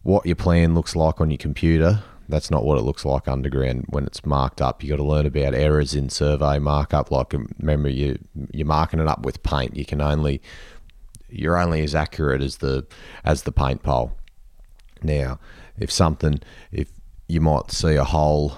[0.04, 2.04] what your plan looks like on your computer.
[2.28, 4.84] That's not what it looks like underground when it's marked up.
[4.84, 7.12] You got to learn about errors in survey markup.
[7.12, 8.18] Like um, remember, you
[8.52, 9.76] you're marking it up with paint.
[9.76, 10.42] You can only
[11.30, 12.86] you're only as accurate as the
[13.24, 14.18] as the paint pole.
[15.04, 15.40] Now,
[15.78, 16.40] if something,
[16.72, 16.90] if
[17.28, 18.58] you might see a hole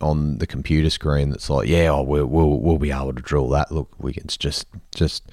[0.00, 3.48] on the computer screen that's like, yeah, oh, we'll, we'll we'll be able to drill
[3.50, 3.72] that.
[3.72, 5.30] Look, we it's just just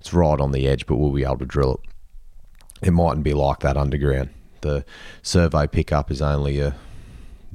[0.00, 2.88] it's right on the edge, but we'll be able to drill it.
[2.88, 4.30] It mightn't be like that underground.
[4.60, 4.84] The
[5.22, 6.76] survey pickup is only a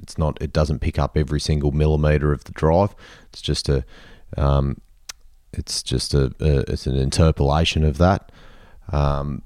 [0.02, 2.96] it's not it doesn't pick up every single millimeter of the drive.
[3.30, 3.86] It's just a
[4.38, 4.82] um,
[5.54, 8.32] it's just a, a, it's an interpolation of that.
[8.92, 9.44] Um,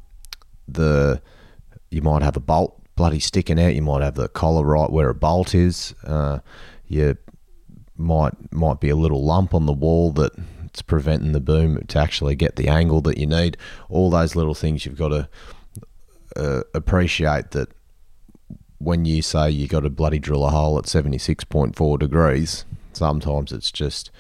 [0.68, 1.22] the
[1.90, 3.76] you might have a bolt bloody sticking out.
[3.76, 5.94] You might have the collar right where a bolt is.
[6.04, 6.40] Uh,
[6.88, 7.18] you
[7.96, 10.32] might might be a little lump on the wall that
[10.66, 13.58] it's preventing the boom to actually get the angle that you need.
[13.90, 15.30] All those little things you've got to
[16.36, 17.70] uh, appreciate that
[18.78, 23.72] when you say you got to bloody drill a hole at 76.4 degrees, sometimes it's
[23.72, 24.12] just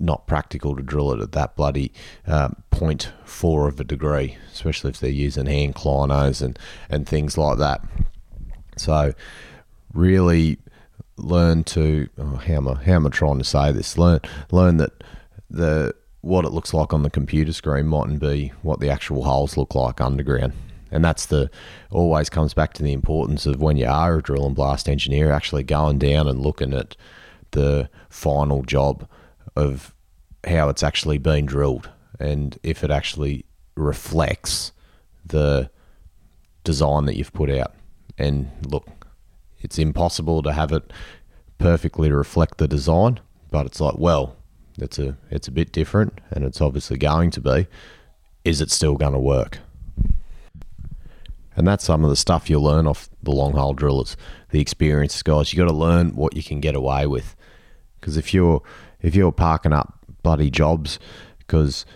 [0.00, 1.92] not practical to drill it at that bloody
[2.26, 6.58] uh, 0.4 of a degree, especially if they're using hand clinos and,
[6.90, 7.80] and things like that.
[8.76, 9.14] So,
[9.92, 10.58] really
[11.18, 13.96] learn to oh, how am I how am I trying to say this?
[13.98, 15.04] Learn learn that
[15.48, 19.56] the what it looks like on the computer screen mightn't be what the actual holes
[19.56, 20.52] look like underground.
[20.90, 21.50] And that's the
[21.90, 25.30] always comes back to the importance of when you are a drill and blast engineer
[25.30, 26.96] actually going down and looking at
[27.52, 29.08] the final job
[29.54, 29.94] of
[30.46, 33.44] how it's actually been drilled and if it actually
[33.76, 34.72] reflects
[35.24, 35.70] the
[36.64, 37.74] design that you've put out.
[38.18, 38.88] And look,
[39.60, 40.92] it's impossible to have it
[41.58, 44.36] perfectly reflect the design, but it's like, well,
[44.78, 47.66] it's a it's a bit different, and it's obviously going to be.
[48.44, 49.58] Is it still going to work?
[51.56, 54.16] And that's some of the stuff you'll learn off the long hole drillers,
[54.50, 55.52] the experienced guys.
[55.52, 57.34] You got to learn what you can get away with,
[57.98, 58.62] because if you're
[59.00, 60.98] if you're parking up bloody jobs
[61.38, 61.86] because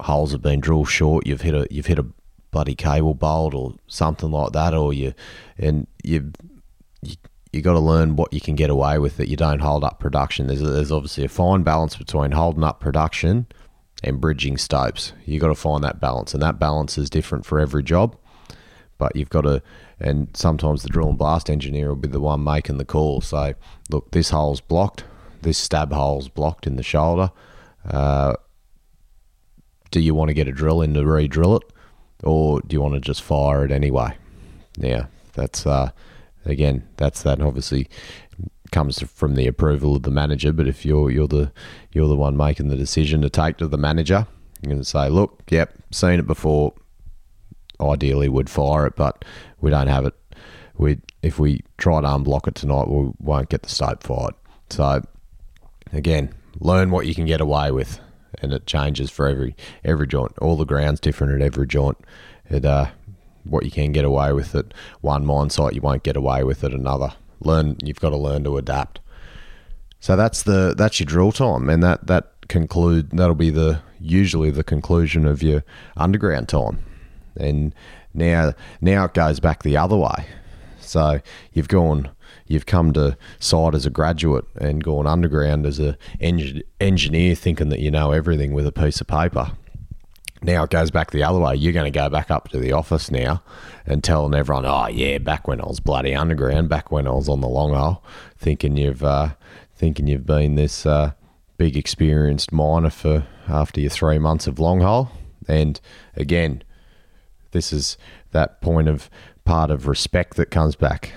[0.00, 2.06] holes have been drilled short, you've hit a you've hit a
[2.50, 5.14] bloody cable bolt or something like that, or you
[5.56, 6.32] and you
[7.02, 7.16] you,
[7.52, 10.00] you got to learn what you can get away with that you don't hold up
[10.00, 10.46] production.
[10.46, 13.46] There's there's obviously a fine balance between holding up production
[14.04, 15.12] and bridging stopes.
[15.24, 18.16] You got to find that balance, and that balance is different for every job.
[18.98, 19.62] But you've got to,
[20.00, 23.20] and sometimes the drill and blast engineer will be the one making the call.
[23.20, 23.54] Say,
[23.90, 25.04] look, this hole's blocked.
[25.42, 27.30] This stab hole's blocked in the shoulder.
[27.88, 28.34] Uh,
[29.90, 31.62] do you want to get a drill in to re-drill it,
[32.24, 34.16] or do you want to just fire it anyway?
[34.76, 35.92] Yeah, that's uh,
[36.48, 37.88] again, that's that obviously
[38.70, 40.52] comes from the approval of the manager.
[40.52, 41.52] But if you're you're the
[41.92, 44.26] you're the one making the decision to take to the manager,
[44.62, 46.74] you're going to say, "Look, yep, seen it before.
[47.80, 49.24] Ideally, would fire it, but
[49.60, 50.14] we don't have it.
[50.76, 54.34] We if we try to unblock it tonight, we won't get the stope fired."
[54.70, 55.02] So
[55.92, 58.00] again, learn what you can get away with,
[58.40, 60.36] and it changes for every every joint.
[60.38, 61.98] All the ground's different at every joint.
[62.50, 62.88] It uh,
[63.48, 66.64] what you can get away with at one mine site, you won't get away with
[66.64, 67.12] at another.
[67.40, 69.00] Learn, you've got to learn to adapt.
[70.00, 74.50] So that's the that's your drill time, and that that conclude that'll be the usually
[74.50, 75.64] the conclusion of your
[75.96, 76.78] underground time.
[77.36, 77.74] And
[78.14, 80.26] now now it goes back the other way.
[80.80, 81.20] So
[81.52, 82.10] you've gone
[82.46, 87.80] you've come to site as a graduate and gone underground as a engineer thinking that
[87.80, 89.52] you know everything with a piece of paper
[90.42, 91.56] now it goes back the other way.
[91.56, 93.42] You're going to go back up to the office now
[93.86, 97.28] and telling everyone, oh, yeah, back when I was bloody underground, back when I was
[97.28, 98.04] on the long hole,
[98.36, 99.30] thinking you've, uh,
[99.74, 101.12] thinking you've been this uh,
[101.56, 105.10] big experienced miner for after your three months of long hole.
[105.48, 105.80] And
[106.16, 106.62] again,
[107.52, 107.96] this is
[108.32, 109.10] that point of
[109.44, 111.12] part of respect that comes back.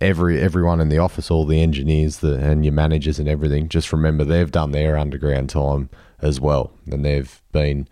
[0.00, 3.92] Every everyone in the office, all the engineers, the and your managers and everything, just
[3.92, 5.88] remember they've done their underground time
[6.20, 7.88] as well, and they've been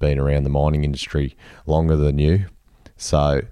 [0.00, 1.36] been around the mining industry
[1.66, 2.46] longer than you.
[2.96, 3.42] So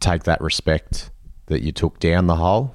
[0.00, 1.10] take that respect
[1.46, 2.74] that you took down the hole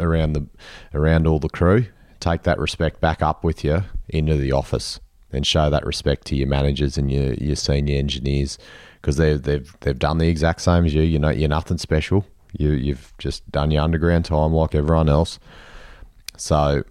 [0.00, 0.46] around the
[0.92, 1.86] around all the crew.
[2.18, 5.00] Take that respect back up with you into the office
[5.32, 8.58] and show that respect to your managers and your, your senior engineers
[9.00, 11.02] because they've they've they've done the exact same as you.
[11.02, 12.26] You know, you're nothing special.
[12.58, 15.38] You you've just done your underground time like everyone else.
[16.36, 16.84] So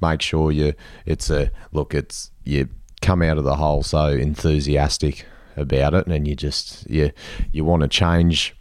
[0.00, 0.74] make sure you
[1.06, 1.94] it's a look.
[1.94, 2.68] It's you
[3.04, 7.12] come out of the hole so enthusiastic about it, and you just you
[7.52, 8.56] you want to change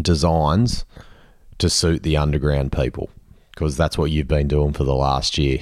[0.00, 0.84] designs
[1.58, 3.08] to suit the underground people
[3.52, 5.60] because that's what you've been doing for the last year,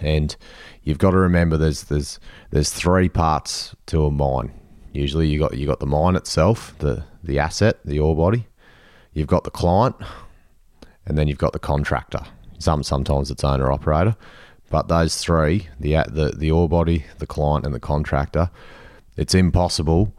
[0.00, 0.36] and
[0.82, 2.18] you've got to remember there's there's
[2.50, 4.52] there's three parts to a mine.
[4.92, 8.48] Usually you got you got the mine itself, the the asset, the ore body.
[9.12, 9.96] You've got the client,
[11.06, 12.20] and then you've got the contractor.
[12.58, 14.16] Some sometimes it's owner operator,
[14.70, 18.50] but those three the the the ore body, the client, and the contractor.
[19.16, 20.14] It's impossible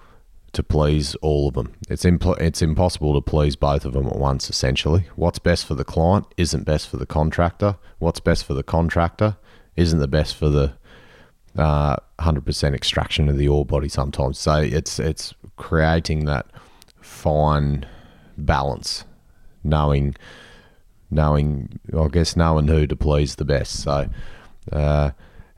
[0.53, 1.73] to please all of them.
[1.89, 4.49] It's it's impossible to please both of them at once.
[4.49, 7.77] Essentially, what's best for the client isn't best for the contractor.
[7.99, 9.37] What's best for the contractor
[9.75, 10.73] isn't the best for the
[11.57, 14.39] uh, 100% extraction of the ore body sometimes.
[14.39, 16.47] So it's it's creating that
[16.99, 17.85] fine
[18.37, 19.05] balance,
[19.63, 20.15] knowing
[21.11, 23.83] knowing I guess knowing who to please the best.
[23.83, 24.09] So.
[24.71, 25.11] Uh,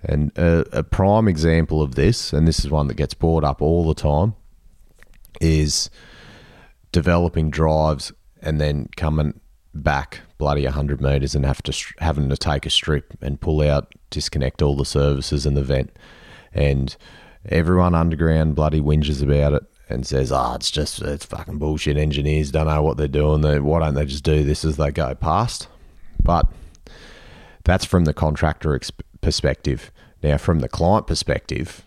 [0.03, 3.61] and a, a prime example of this, and this is one that gets brought up
[3.61, 4.35] all the time,
[5.39, 5.89] is
[6.91, 8.11] developing drives
[8.41, 9.39] and then coming
[9.73, 13.93] back bloody 100 meters and have to having to take a strip and pull out
[14.09, 15.91] disconnect all the services in the vent.
[16.53, 16.95] And
[17.47, 21.97] everyone underground bloody whinges about it and says oh it's just it's fucking bullshit.
[21.97, 23.41] Engineers don't know what they're doing.
[23.41, 25.67] They, why don't they just do this as they go past?
[26.21, 26.47] But
[27.63, 29.91] that's from the contractor ex- perspective
[30.23, 31.83] now from the client perspective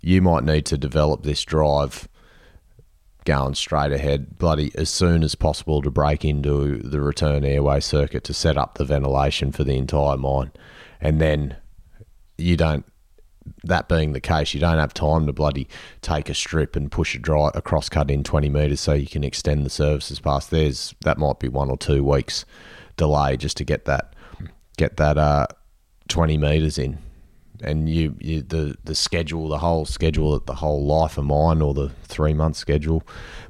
[0.00, 2.08] you might need to develop this drive
[3.28, 8.24] going straight ahead, bloody as soon as possible to break into the return airway circuit
[8.24, 10.50] to set up the ventilation for the entire mine.
[10.98, 11.56] And then
[12.38, 12.86] you don't,
[13.64, 15.68] that being the case, you don't have time to bloody
[16.00, 19.06] take a strip and push a dry, a cross cut in 20 metres so you
[19.06, 20.50] can extend the services past.
[20.50, 22.46] There's, that might be one or two weeks
[22.96, 24.14] delay just to get that,
[24.78, 25.46] get that, uh,
[26.08, 26.98] 20 metres in
[27.62, 31.74] and you, you, the the schedule, the whole schedule, the whole life of mine, or
[31.74, 33.02] the three month schedule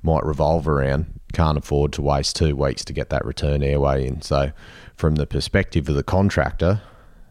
[0.03, 1.21] might revolve around.
[1.33, 4.23] Can't afford to waste two weeks to get that return airway in.
[4.23, 4.53] So,
[4.97, 6.81] from the perspective of the contractor,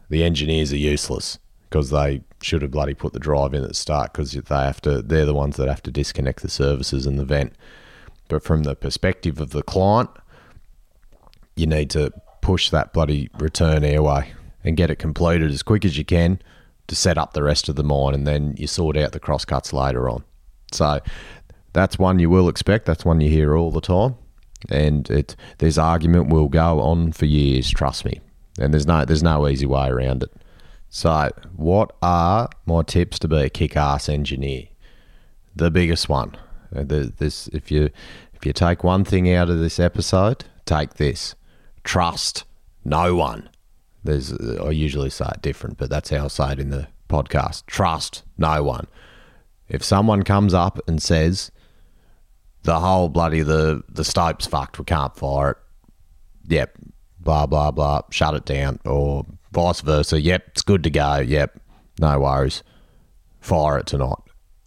[0.10, 3.74] the engineers are useless because they should have bloody put the drive in at the
[3.74, 5.02] start because they have to.
[5.02, 7.54] They're the ones that have to disconnect the services and the vent.
[8.30, 10.10] But from the perspective of the client,
[11.56, 12.12] you need to
[12.48, 14.32] push that bloody return airway
[14.64, 16.42] and get it completed as quick as you can
[16.88, 19.74] to set up the rest of the mine, and then you sort out the crosscuts
[19.74, 20.24] later on.
[20.72, 21.02] So
[21.74, 22.86] that's one you will expect.
[22.86, 24.16] That's one you hear all the time,
[24.70, 27.70] and it this argument will go on for years.
[27.70, 28.22] Trust me,
[28.58, 30.32] and there's no there's no easy way around it.
[30.90, 34.70] So, what are my tips to be a kick-ass engineer?
[35.54, 36.38] The biggest one.
[36.74, 37.90] Uh, the, this if you
[38.36, 41.36] if you take one thing out of this episode, take this:
[41.88, 42.44] trust
[42.84, 43.50] no one.
[44.04, 47.66] There's I usually say it different, but that's how I say it in the podcast.
[47.66, 48.88] Trust no one.
[49.70, 51.50] If someone comes up and says
[52.64, 55.58] the whole bloody the the stope's fucked, we can't fire it.
[56.50, 56.78] Yep,
[57.20, 58.02] blah blah blah.
[58.12, 60.22] Shut it down, or vice versa.
[60.22, 61.18] Yep, it's good to go.
[61.20, 61.60] Yep,
[62.00, 62.64] no worries.
[63.40, 64.20] Fire it tonight.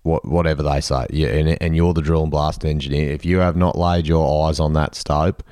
[0.02, 1.06] What, whatever they say.
[1.10, 3.10] Yeah, and, and you're the drill and blast engineer.
[3.10, 5.42] If you have not laid your eyes on that stope,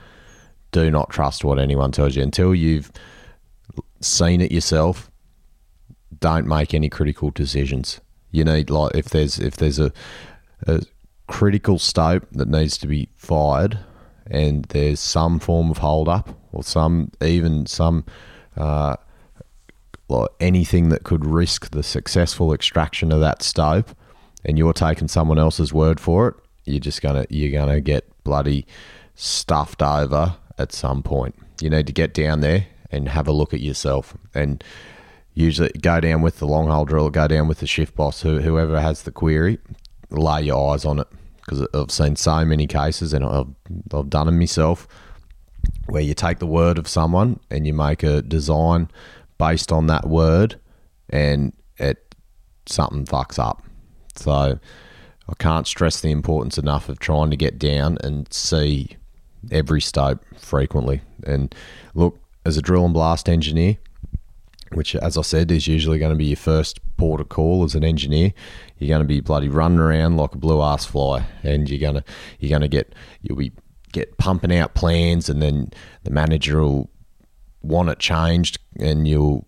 [0.72, 2.92] do not trust what anyone tells you until you've
[4.00, 5.10] seen it yourself,
[6.20, 8.00] don't make any critical decisions.
[8.30, 9.92] You need like if there's if there's a,
[10.66, 10.82] a
[11.26, 13.78] critical stope that needs to be fired,
[14.26, 18.04] and there's some form of hold up or some even some
[18.56, 18.96] uh,
[20.08, 23.90] like anything that could risk the successful extraction of that stope,
[24.44, 28.66] and you're taking someone else's word for it, you're just gonna you're gonna get bloody
[29.14, 31.34] stuffed over at some point.
[31.60, 34.62] You need to get down there and have a look at yourself and
[35.34, 38.40] usually go down with the long hole drill, go down with the shift boss, who,
[38.40, 39.58] whoever has the query,
[40.10, 41.06] lay your eyes on it
[41.48, 43.46] because I've seen so many cases and I've,
[43.94, 44.86] I've done them myself
[45.86, 48.90] where you take the word of someone and you make a design
[49.38, 50.60] based on that word
[51.08, 52.14] and it
[52.66, 53.64] something fucks up.
[54.14, 54.58] So
[55.28, 58.97] I can't stress the importance enough of trying to get down and see
[59.50, 61.00] every stope frequently.
[61.24, 61.54] And
[61.94, 63.76] look, as a drill and blast engineer,
[64.72, 67.74] which, as I said, is usually going to be your first port of call as
[67.74, 68.32] an engineer.
[68.78, 72.04] You're going to be bloody running around like a blue ass fly, and you're gonna
[72.38, 73.52] you're gonna get you'll be
[73.92, 75.70] get pumping out plans, and then
[76.04, 76.90] the manager will
[77.62, 79.46] want it changed, and you'll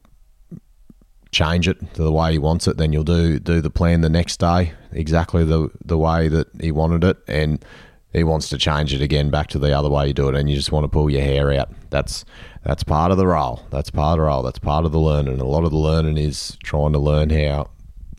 [1.33, 2.77] change it to the way he wants it.
[2.77, 6.73] Then you'll do do the plan the next day exactly the the way that he
[6.73, 7.65] wanted it, and
[8.13, 10.51] he wants to change it again back to the other way you do it, and
[10.51, 11.71] you just want to pull your hair out.
[11.91, 12.25] That's
[12.65, 13.63] that's part of the role.
[13.71, 14.43] That's part of the role.
[14.43, 15.41] That's part of the learning.
[15.41, 17.71] A lot of the learning is trying to learn how,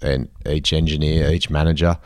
[0.02, 1.98] and each engineer, each manager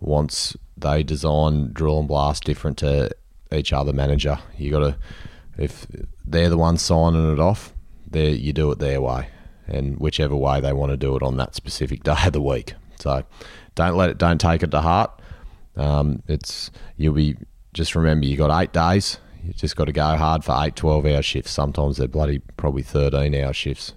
[0.00, 3.10] wants they design drill and blast different to
[3.52, 4.38] each other manager.
[4.56, 4.96] You got to,
[5.58, 5.86] if
[6.24, 7.72] they're the ones signing it off,
[8.08, 9.28] they you do it their way,
[9.66, 12.74] and whichever way they want to do it on that specific day of the week.
[12.98, 13.24] So,
[13.74, 14.18] don't let it.
[14.18, 15.20] Don't take it to heart.
[15.76, 17.36] Um, it's you'll be
[17.72, 21.06] just remember you got eight days you just got to go hard for eight, 12
[21.06, 21.52] hour shifts.
[21.52, 23.94] Sometimes they're bloody probably 13 hour shifts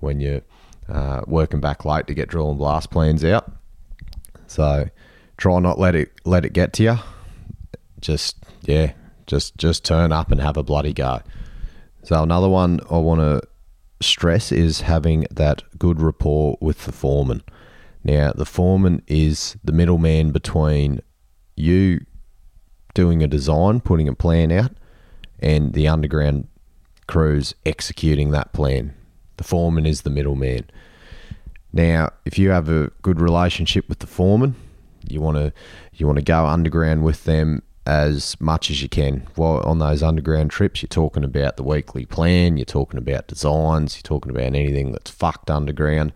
[0.00, 0.42] when you're
[0.88, 3.52] uh, working back late to get drill and blast plans out.
[4.48, 4.88] So
[5.36, 6.96] try not let it let it get to you.
[8.00, 8.92] Just yeah,
[9.26, 11.20] just just turn up and have a bloody go.
[12.02, 13.42] So another one I want to
[14.00, 17.42] stress is having that good rapport with the foreman.
[18.02, 21.00] Now the foreman is the middleman between
[21.60, 22.04] you
[22.94, 24.72] doing a design, putting a plan out,
[25.38, 26.48] and the underground
[27.06, 28.94] crews executing that plan.
[29.36, 30.68] The foreman is the middleman.
[31.72, 34.54] Now, if you have a good relationship with the foreman,
[35.08, 35.52] you want to
[35.94, 39.26] you want to go underground with them as much as you can.
[39.34, 43.96] While on those underground trips, you're talking about the weekly plan, you're talking about designs,
[43.96, 46.12] you're talking about anything that's fucked underground.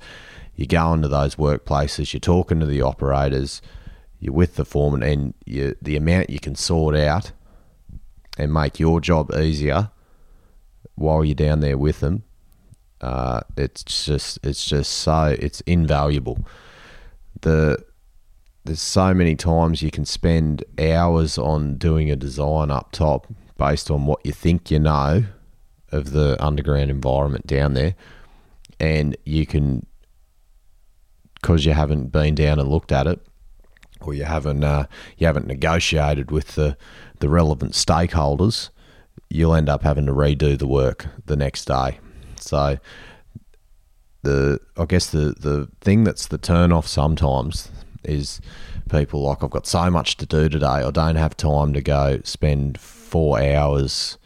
[0.54, 3.60] You go into those workplaces, you're talking to the operators,
[4.24, 7.32] you're with the foreman, and you, the amount you can sort out
[8.38, 9.90] and make your job easier
[10.94, 12.24] while you're down there with them,
[13.00, 16.46] uh, it's just it's just so it's invaluable.
[17.42, 17.84] The
[18.64, 23.26] there's so many times you can spend hours on doing a design up top
[23.58, 25.24] based on what you think you know
[25.92, 27.94] of the underground environment down there,
[28.80, 29.86] and you can
[31.34, 33.20] because you haven't been down and looked at it,
[34.06, 34.86] or you haven't uh,
[35.18, 36.76] you haven't negotiated with the
[37.20, 38.70] the relevant stakeholders,
[39.30, 41.98] you'll end up having to redo the work the next day.
[42.40, 42.78] So
[44.22, 47.70] the I guess the the thing that's the turn off sometimes
[48.02, 48.40] is
[48.90, 50.66] people like I've got so much to do today.
[50.66, 54.18] I don't have time to go spend four hours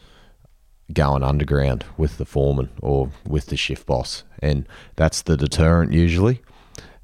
[0.91, 6.41] going underground with the foreman or with the shift boss, and that's the deterrent usually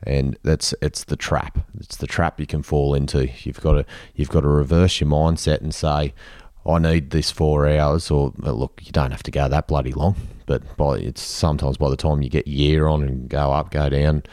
[0.06, 1.60] and that's it's the trap.
[1.80, 3.30] It's the trap you can fall into.
[3.44, 3.86] You've got to
[4.16, 6.14] you've got to reverse your mindset and say,
[6.66, 10.16] I need this four hours, or look, you don't have to go that bloody long,
[10.46, 13.90] but by it's sometimes by the time you get year on and go up, go
[13.90, 14.24] down,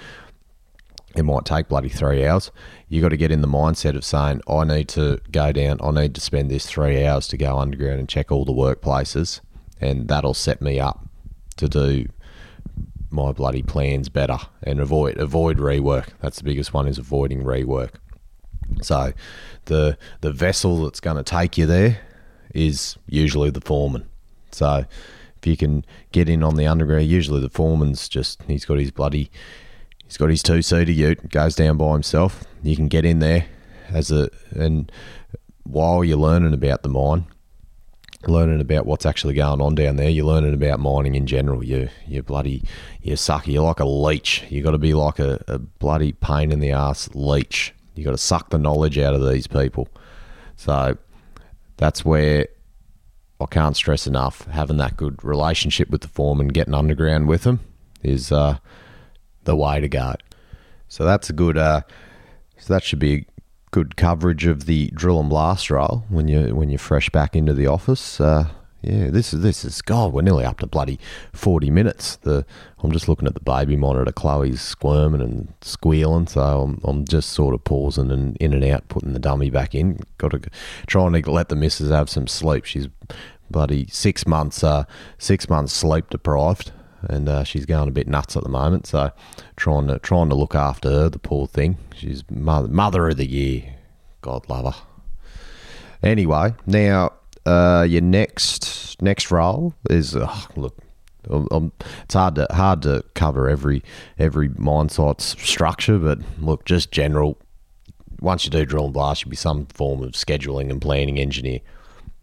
[1.14, 2.50] it might take bloody three hours.
[2.88, 5.90] You got to get in the mindset of saying, I need to go down, I
[5.90, 9.40] need to spend this three hours to go underground and check all the workplaces,
[9.80, 11.06] and that'll set me up
[11.56, 12.06] to do
[13.12, 16.08] my bloody plans better and avoid avoid rework.
[16.20, 17.90] That's the biggest one is avoiding rework.
[18.80, 19.12] So
[19.66, 22.00] the the vessel that's going to take you there
[22.54, 24.08] is usually the foreman.
[24.50, 24.84] So
[25.38, 28.90] if you can get in on the underground, usually the foreman's just he's got his
[28.90, 29.30] bloody
[30.04, 32.44] he's got his two seater ute, goes down by himself.
[32.62, 33.46] You can get in there
[33.88, 34.90] as a and
[35.64, 37.26] while you're learning about the mine,
[38.28, 40.08] learning about what's actually going on down there.
[40.08, 41.64] You're learning about mining in general.
[41.64, 42.62] You you bloody
[43.00, 43.50] you sucker.
[43.50, 44.44] You're like a leech.
[44.48, 47.74] You got to be like a, a bloody pain in the ass leech.
[47.94, 49.88] You got to suck the knowledge out of these people.
[50.56, 50.96] So
[51.76, 52.46] that's where
[53.40, 57.60] I can't stress enough having that good relationship with the foreman, getting underground with them
[58.02, 58.58] is uh,
[59.44, 60.14] the way to go.
[60.88, 61.56] So that's a good.
[61.56, 61.82] Uh,
[62.58, 63.26] so that should be
[63.72, 67.52] good coverage of the drill and blast role when you when you're fresh back into
[67.52, 68.20] the office.
[68.20, 68.48] Uh,
[68.82, 70.12] yeah, this is this is God.
[70.12, 71.00] We're nearly up to bloody
[71.32, 72.16] forty minutes.
[72.16, 72.44] The
[72.82, 74.12] I'm just looking at the baby monitor.
[74.12, 78.88] Chloe's squirming and squealing, so I'm, I'm just sort of pausing and in and out,
[78.88, 80.00] putting the dummy back in.
[80.18, 80.40] Got to
[80.86, 82.64] trying to let the missus have some sleep.
[82.64, 82.88] She's
[83.50, 84.84] bloody six months uh,
[85.18, 86.72] six months sleep deprived
[87.08, 88.86] and uh, she's going a bit nuts at the moment.
[88.86, 89.10] So
[89.56, 91.78] trying to trying to look after her, the poor thing.
[91.94, 93.74] She's mother, mother of the year.
[94.20, 94.82] God love her.
[96.02, 97.12] Anyway, now
[97.46, 100.14] uh, your next next role is
[100.56, 100.78] look
[101.30, 101.72] um,
[102.02, 103.82] it's hard to hard to cover every
[104.18, 107.38] every mine site's structure, but look, just general.
[108.20, 111.60] Once you do drill and blast, you'll be some form of scheduling and planning engineer,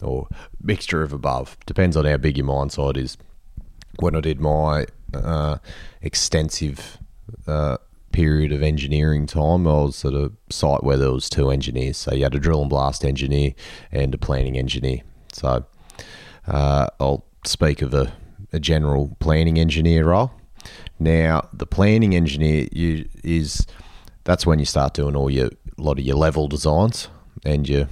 [0.01, 0.27] or
[0.61, 1.57] mixture of above.
[1.65, 3.17] Depends on how big your mine site is.
[3.97, 5.57] When I did my uh,
[6.01, 6.97] extensive
[7.47, 7.77] uh,
[8.11, 11.97] period of engineering time, I was at a site where there was two engineers.
[11.97, 13.51] So you had a drill and blast engineer
[13.91, 15.01] and a planning engineer.
[15.33, 15.65] So
[16.47, 18.13] uh, I'll speak of a,
[18.53, 20.31] a general planning engineer role.
[20.99, 23.65] Now, the planning engineer you, is
[24.23, 27.07] that's when you start doing all your lot of your level designs
[27.45, 27.87] and your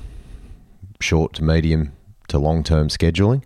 [0.99, 1.93] short to medium
[2.27, 3.43] to long term scheduling.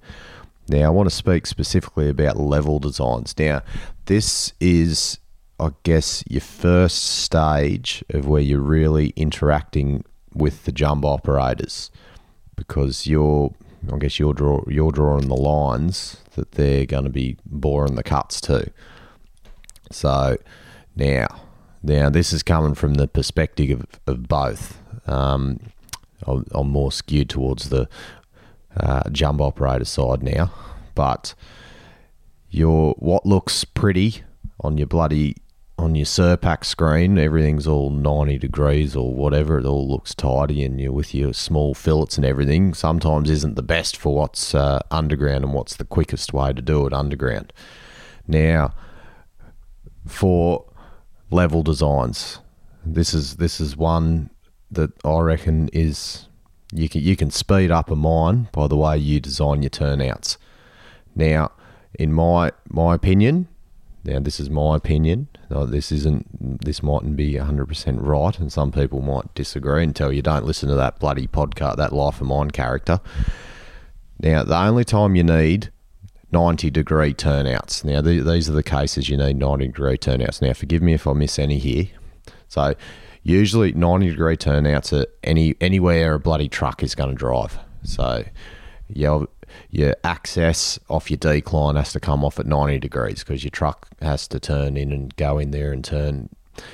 [0.72, 3.36] Now, I want to speak specifically about level designs.
[3.38, 3.62] Now,
[4.06, 5.20] this is,
[5.60, 11.92] I guess, your first stage of where you're really interacting with the jumbo operators
[12.56, 13.54] because you're,
[13.92, 18.04] I guess, you're, draw, you're drawing the lines that they're going to be boring the
[18.04, 18.72] cuts to.
[19.92, 20.38] So,
[20.96, 21.28] now,
[21.84, 24.80] now this is coming from the perspective of, of both.
[25.06, 25.60] Um,
[26.26, 27.90] I'm more skewed towards the
[28.78, 30.52] uh, jumbo operator side now,
[30.96, 31.34] but
[32.50, 34.24] your what looks pretty
[34.60, 35.36] on your bloody
[35.82, 39.58] on your Surpac screen, everything's all 90 degrees or whatever.
[39.58, 42.74] It all looks tidy, and you're with your small fillets and everything.
[42.74, 46.86] Sometimes isn't the best for what's uh, underground and what's the quickest way to do
[46.86, 47.52] it underground.
[48.28, 48.76] Now,
[50.06, 50.66] for
[51.32, 52.40] level designs,
[52.86, 54.30] this is this is one
[54.70, 56.28] that I reckon is
[56.72, 60.38] you can you can speed up a mine by the way you design your turnouts.
[61.16, 61.52] Now,
[61.94, 63.48] in my my opinion,
[64.04, 65.28] now this is my opinion.
[65.50, 70.12] This isn't this mightn't be hundred percent right, and some people might disagree and tell
[70.12, 73.02] you don't listen to that bloody podcast, that Life of Mine character.
[74.20, 75.72] Now, the only time you need
[76.32, 77.84] 90 degree turnouts.
[77.84, 80.42] Now, the, these are the cases you need 90 degree turnouts.
[80.42, 81.88] Now, forgive me if I miss any here.
[82.48, 82.76] So,
[83.24, 87.58] usually 90 degree turnouts are any anywhere a bloody truck is going to drive.
[87.84, 88.26] So,
[88.88, 89.28] your
[89.70, 93.88] your access off your decline has to come off at 90 degrees because your truck
[94.02, 96.30] has to turn in and go in there and turn.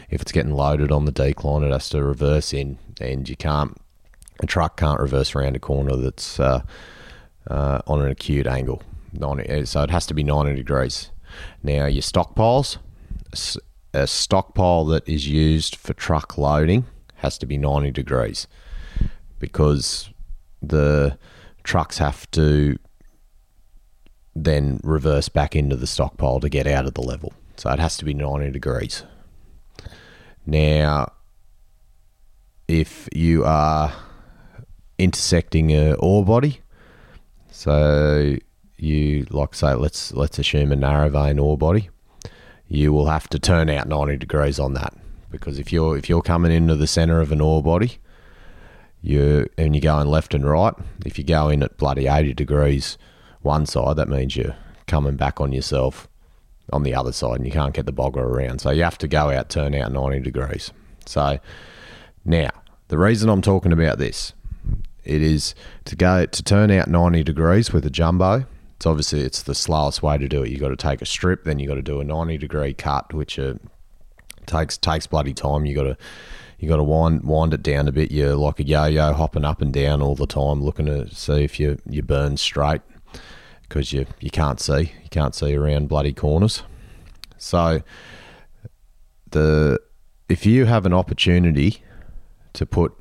[0.09, 3.79] If it's getting loaded on the decline, it has to reverse in, and you can't.
[4.39, 6.61] A truck can't reverse around a corner that's uh,
[7.49, 8.83] uh, on an acute angle.
[9.13, 11.09] 90, so it has to be 90 degrees.
[11.63, 12.77] Now, your stockpiles,
[13.93, 16.85] a stockpile that is used for truck loading
[17.15, 18.47] has to be 90 degrees
[19.39, 20.09] because
[20.61, 21.17] the
[21.63, 22.77] trucks have to
[24.35, 27.33] then reverse back into the stockpile to get out of the level.
[27.55, 29.03] So it has to be 90 degrees.
[30.45, 31.11] Now,
[32.67, 33.93] if you are
[34.97, 36.61] intersecting a ore body,
[37.49, 38.35] so
[38.77, 41.89] you like say let's let's assume a narrow vein ore body,
[42.67, 44.93] you will have to turn out 90 degrees on that
[45.29, 47.97] because if you're if you're coming into the center of an ore body,
[49.01, 50.73] you and you're going left and right,
[51.05, 52.97] if you go in at bloody 80 degrees
[53.41, 54.55] one side, that means you're
[54.87, 56.07] coming back on yourself
[56.73, 58.59] on the other side and you can't get the bogger around.
[58.59, 60.71] So you have to go out, turn out 90 degrees.
[61.05, 61.39] So
[62.25, 62.49] now,
[62.89, 64.33] the reason I'm talking about this,
[65.05, 65.55] it is
[65.85, 68.45] to go to turn out 90 degrees with a jumbo.
[68.77, 70.51] It's obviously it's the slowest way to do it.
[70.51, 73.11] You got to take a strip, then you got to do a 90 degree cut,
[73.11, 73.55] which uh,
[74.45, 75.65] takes takes bloody time.
[75.65, 75.97] You got to
[76.59, 78.11] you got to wind wind it down a bit.
[78.11, 81.59] You're like a yo-yo, hopping up and down all the time, looking to see if
[81.59, 82.81] you you burn straight
[83.63, 86.61] because you you can't see you can't see around bloody corners.
[87.39, 87.81] So
[89.31, 89.79] the
[90.29, 91.81] if you have an opportunity
[92.53, 92.93] to put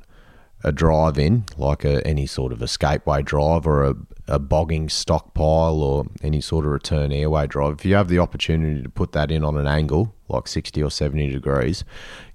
[0.63, 3.95] a drive in, like a, any sort of escapeway drive or a,
[4.27, 8.81] a bogging stockpile or any sort of return airway drive, if you have the opportunity
[8.81, 11.83] to put that in on an angle like 60 or 70 degrees,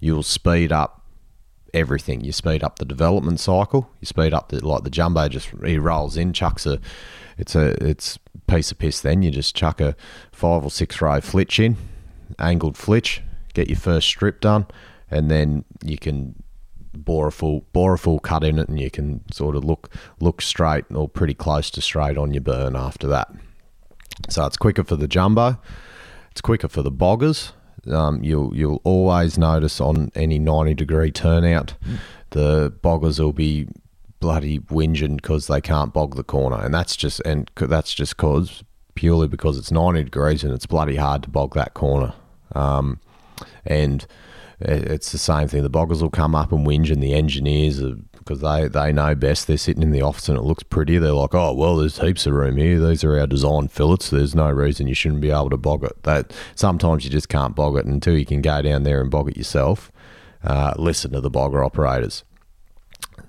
[0.01, 1.03] you'll speed up
[1.75, 2.23] everything.
[2.23, 3.91] You speed up the development cycle.
[4.01, 6.81] You speed up the like the jumbo just he rolls in, chucks a
[7.39, 9.01] it's a it's piece of piss.
[9.01, 9.97] Then you just chuck a
[10.33, 11.77] five or six row flitch in,
[12.39, 13.23] angled flitch,
[13.55, 14.67] get your first strip done,
[15.11, 16.43] and then you can
[16.95, 19.91] bore a full bore a full cut in it, and you can sort of look
[20.21, 23.31] look straight or pretty close to straight on your burn after that.
[24.29, 25.59] So it's quicker for the jumbo.
[26.31, 27.53] It's quicker for the boggers.
[27.91, 31.75] Um, you'll you'll always notice on any ninety degree turnout,
[32.31, 33.69] the boggers will be
[34.21, 38.63] bloody whinging because they can't bog the corner, and that's just and that's just cause
[38.95, 42.15] purely because it's ninety degrees and it's bloody hard to bog that corner.
[42.55, 43.01] Um,
[43.65, 44.07] and
[44.65, 45.63] it's the same thing.
[45.63, 49.15] The boggers will come up and whinge, and the engineers are because they they know
[49.15, 49.47] best.
[49.47, 50.99] They're sitting in the office and it looks pretty.
[50.99, 52.79] They're like, oh well, there's heaps of room here.
[52.79, 54.11] These are our design fillets.
[54.11, 56.03] There's no reason you shouldn't be able to bog it.
[56.05, 59.29] That sometimes you just can't bog it until you can go down there and bog
[59.29, 59.91] it yourself.
[60.45, 62.25] Uh, listen to the bogger operators.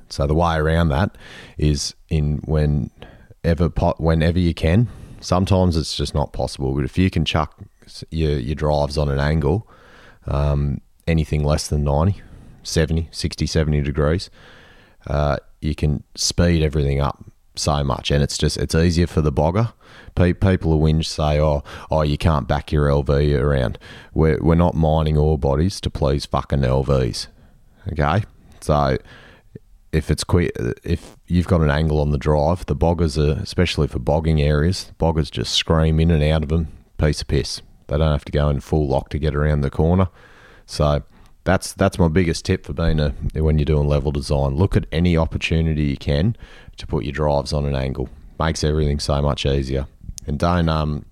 [0.09, 1.17] So the way around that
[1.57, 4.89] is in whenever po- whenever you can.
[5.19, 7.57] Sometimes it's just not possible, but if you can chuck
[8.11, 9.67] your your drives on an angle,
[10.25, 12.21] um, anything less than 90,
[12.63, 14.29] 70, 60, 70 degrees,
[15.07, 17.23] uh, you can speed everything up
[17.55, 19.73] so much, and it's just it's easier for the bogger.
[20.15, 23.77] Pe- People who whinge say, "Oh, oh, you can't back your LV around."
[24.13, 27.27] We're we're not mining ore bodies to please fucking LVs,
[27.91, 28.23] okay?
[28.61, 28.97] So
[29.91, 30.51] if it's quick,
[30.83, 34.91] if you've got an angle on the drive, the boggers are, especially for bogging areas,
[34.99, 37.61] boggers just scream in and out of them, piece of piss.
[37.87, 40.07] They don't have to go in full lock to get around the corner.
[40.65, 41.03] So
[41.43, 44.55] that's that's my biggest tip for being a when you're doing level design.
[44.55, 46.35] Look at any opportunity you can
[46.77, 48.09] to put your drives on an angle.
[48.39, 49.87] Makes everything so much easier.
[50.25, 51.05] And don't um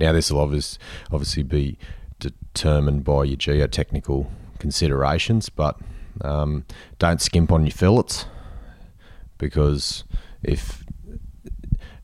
[0.00, 0.78] now this will obvious,
[1.10, 1.78] obviously be
[2.18, 4.26] determined by your geotechnical
[4.58, 5.78] considerations, but
[6.22, 6.64] um,
[6.98, 8.26] don't skimp on your fillets
[9.38, 10.04] because
[10.42, 10.84] if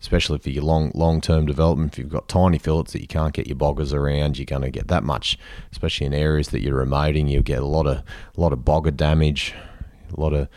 [0.02, 3.32] especially for your long long term development, if you've got tiny fillets that you can't
[3.32, 5.38] get your boggers around, you're going to get that much,
[5.70, 7.30] especially in areas that you're remoting.
[7.30, 9.54] You'll get a lot of a lot of bogger damage,
[10.14, 10.48] a lot of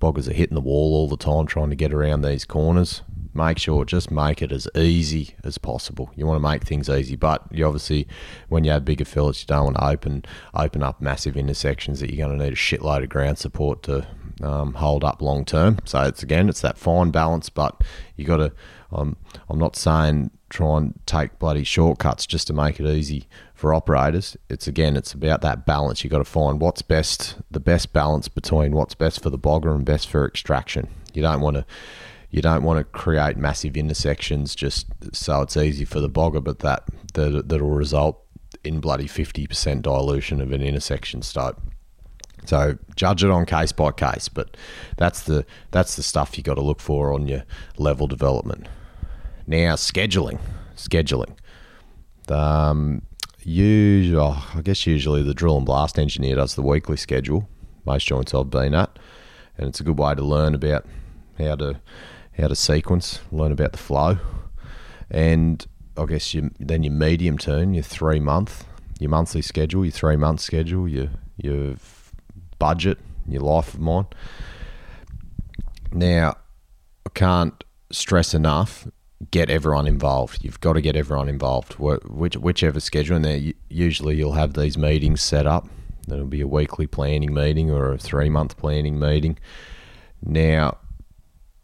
[0.00, 3.02] boggers are hitting the wall all the time trying to get around these corners.
[3.34, 6.10] Make sure just make it as easy as possible.
[6.14, 8.08] You want to make things easy, but you obviously
[8.48, 10.24] when you have bigger fillets, you don't want to open
[10.54, 14.06] open up massive intersections that you're going to need a shitload of ground support to
[14.42, 15.78] um, hold up long term.
[15.84, 17.82] So it's again, it's that fine balance, but
[18.16, 18.52] you got to.
[18.94, 19.16] Um,
[19.48, 24.36] I'm not saying try and take bloody shortcuts just to make it easy for operators.
[24.48, 26.04] It's again, it's about that balance.
[26.04, 29.74] You've got to find what's best, the best balance between what's best for the bogger
[29.74, 30.88] and best for extraction.
[31.12, 31.66] You don't want to.
[32.30, 36.58] You don't want to create massive intersections just so it's easy for the bogger, but
[36.60, 36.82] that
[37.12, 38.24] that that'll result
[38.64, 41.62] in bloody fifty percent dilution of an intersection stope.
[42.44, 44.56] So judge it on case by case, but
[44.96, 47.44] that's the that's the stuff you got to look for on your
[47.78, 48.66] level development.
[49.46, 50.40] Now scheduling,
[50.76, 51.36] scheduling.
[52.30, 53.02] Um,
[53.42, 57.48] usually, oh, I guess usually the drill and blast engineer does the weekly schedule.
[57.84, 58.98] Most joints I've been at,
[59.58, 60.86] and it's a good way to learn about
[61.38, 61.80] how to
[62.38, 64.18] how to sequence, learn about the flow,
[65.10, 65.64] and
[65.96, 68.64] I guess you then your medium term, your three month,
[68.98, 71.76] your monthly schedule, your three month schedule, your your
[72.58, 74.06] budget, your life of mine.
[75.92, 76.36] Now,
[77.06, 78.88] I can't stress enough.
[79.30, 80.44] Get everyone involved.
[80.44, 81.74] You've got to get everyone involved.
[81.74, 85.68] Which, whichever schedule, and there usually you'll have these meetings set up.
[86.06, 89.38] There'll be a weekly planning meeting or a three month planning meeting.
[90.22, 90.78] Now,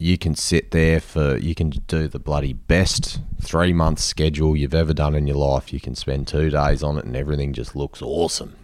[0.01, 4.75] you can sit there for you can do the bloody best three month schedule you've
[4.75, 5.73] ever done in your life.
[5.73, 8.57] You can spend two days on it and everything just looks awesome.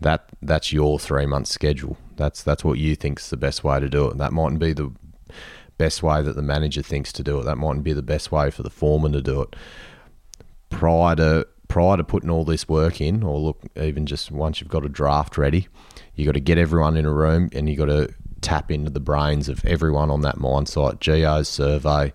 [0.00, 1.96] That that's your three month schedule.
[2.16, 4.18] That's that's what you think's the best way to do it.
[4.18, 4.92] That mightn't be the
[5.78, 7.44] best way that the manager thinks to do it.
[7.44, 9.56] That mightn't be the best way for the foreman to do it.
[10.70, 14.70] Prior to prior to putting all this work in, or look, even just once you've
[14.70, 15.68] got a draft ready,
[16.14, 19.00] you got to get everyone in a room and you got to tap into the
[19.00, 22.12] brains of everyone on that mine site, geos, survey,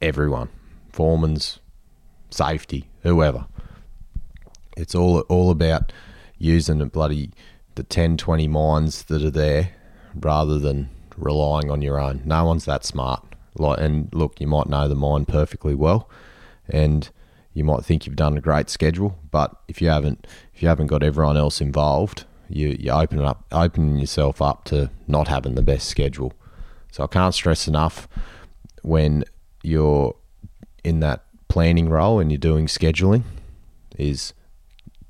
[0.00, 0.48] everyone,
[0.92, 1.58] foreman's,
[2.30, 3.46] safety, whoever.
[4.76, 5.92] It's all all about
[6.38, 7.30] using the bloody
[7.76, 9.70] the 10, 20 mines that are there
[10.14, 12.22] rather than relying on your own.
[12.24, 13.22] No one's that smart.
[13.56, 16.08] Like, and look, you might know the mine perfectly well,
[16.68, 17.08] and
[17.54, 20.88] you might think you've done a great schedule, but if you haven't, if you haven't
[20.88, 25.62] got everyone else involved, you you open up opening yourself up to not having the
[25.62, 26.34] best schedule.
[26.92, 28.08] So I can't stress enough
[28.82, 29.24] when
[29.62, 30.14] you're
[30.84, 33.22] in that planning role and you're doing scheduling
[33.96, 34.34] is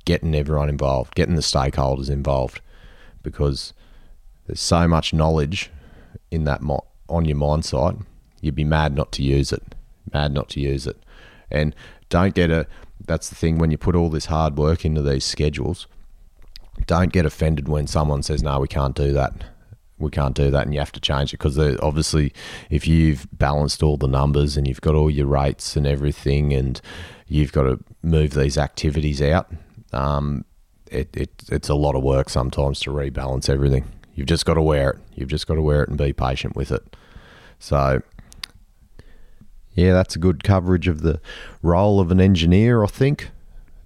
[0.04, 2.60] getting everyone involved, getting the stakeholders involved,
[3.22, 3.72] because
[4.46, 5.70] there's so much knowledge
[6.30, 7.96] in that mo- on your mind site.
[8.40, 9.62] You'd be mad not to use it.
[10.12, 10.96] Mad not to use it,
[11.50, 11.74] and
[12.08, 12.66] don't get a.
[13.04, 15.86] That's the thing when you put all this hard work into these schedules.
[16.86, 19.32] Don't get offended when someone says, "No, we can't do that."
[19.98, 22.32] We can't do that, and you have to change it because obviously,
[22.68, 26.80] if you've balanced all the numbers and you've got all your rates and everything, and
[27.28, 29.50] you've got to move these activities out,
[29.94, 30.44] um,
[30.90, 33.86] it, it it's a lot of work sometimes to rebalance everything.
[34.16, 34.98] You've just got to wear it.
[35.14, 36.96] You've just got to wear it and be patient with it.
[37.58, 38.02] So,
[39.74, 41.20] yeah, that's a good coverage of the
[41.62, 42.82] role of an engineer.
[42.82, 43.30] I think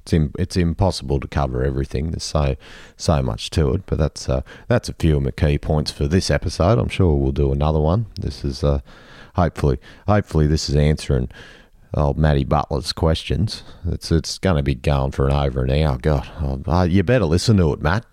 [0.06, 2.12] it's it's impossible to cover everything.
[2.12, 2.56] There's so
[2.96, 6.06] so much to it, but that's uh, that's a few of my key points for
[6.06, 6.78] this episode.
[6.78, 8.06] I'm sure we'll do another one.
[8.18, 8.80] This is uh,
[9.34, 11.28] hopefully hopefully this is answering
[11.94, 13.62] old Matty Butler's questions.
[13.86, 15.98] It's it's going to be going for an over an hour.
[15.98, 18.06] God, oh, uh, you better listen to it, Matt.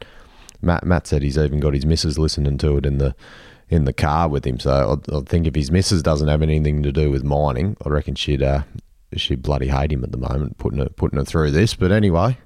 [0.62, 3.16] Matt Matt said he's even got his missus listening to it in the
[3.70, 4.60] in the car with him.
[4.60, 7.90] So I, I think if his missus doesn't have anything to do with mining, I
[7.90, 8.64] reckon she'd uh,
[9.16, 11.74] she'd bloody hate him at the moment, putting her putting her through this.
[11.74, 12.38] But anyway,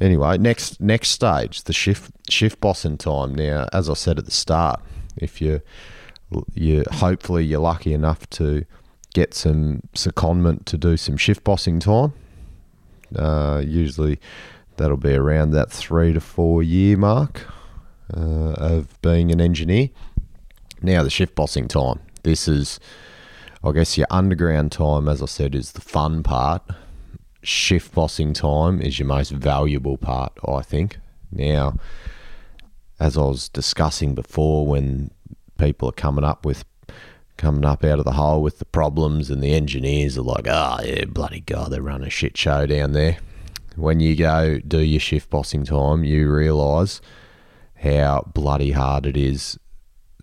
[0.00, 3.34] anyway, next next stage, the shift shift bossing time.
[3.34, 4.80] Now, as I said at the start,
[5.16, 5.60] if you
[6.54, 8.64] you hopefully you're lucky enough to
[9.14, 12.12] get some secondment to do some shift bossing time.
[13.14, 14.18] Uh, usually,
[14.76, 17.46] that'll be around that three to four year mark
[18.14, 19.90] uh, of being an engineer.
[20.82, 22.00] Now, the shift bossing time.
[22.22, 22.80] This is,
[23.62, 26.62] I guess, your underground time, as I said, is the fun part.
[27.42, 30.98] Shift bossing time is your most valuable part, I think.
[31.30, 31.78] Now,
[33.00, 35.10] as I was discussing before, when
[35.58, 36.64] people are coming up with
[37.36, 40.78] coming up out of the hole with the problems, and the engineers are like, "Oh
[40.84, 43.18] yeah, bloody god, they run a shit show down there."
[43.76, 47.00] When you go do your shift bossing time, you realise
[47.76, 49.58] how bloody hard it is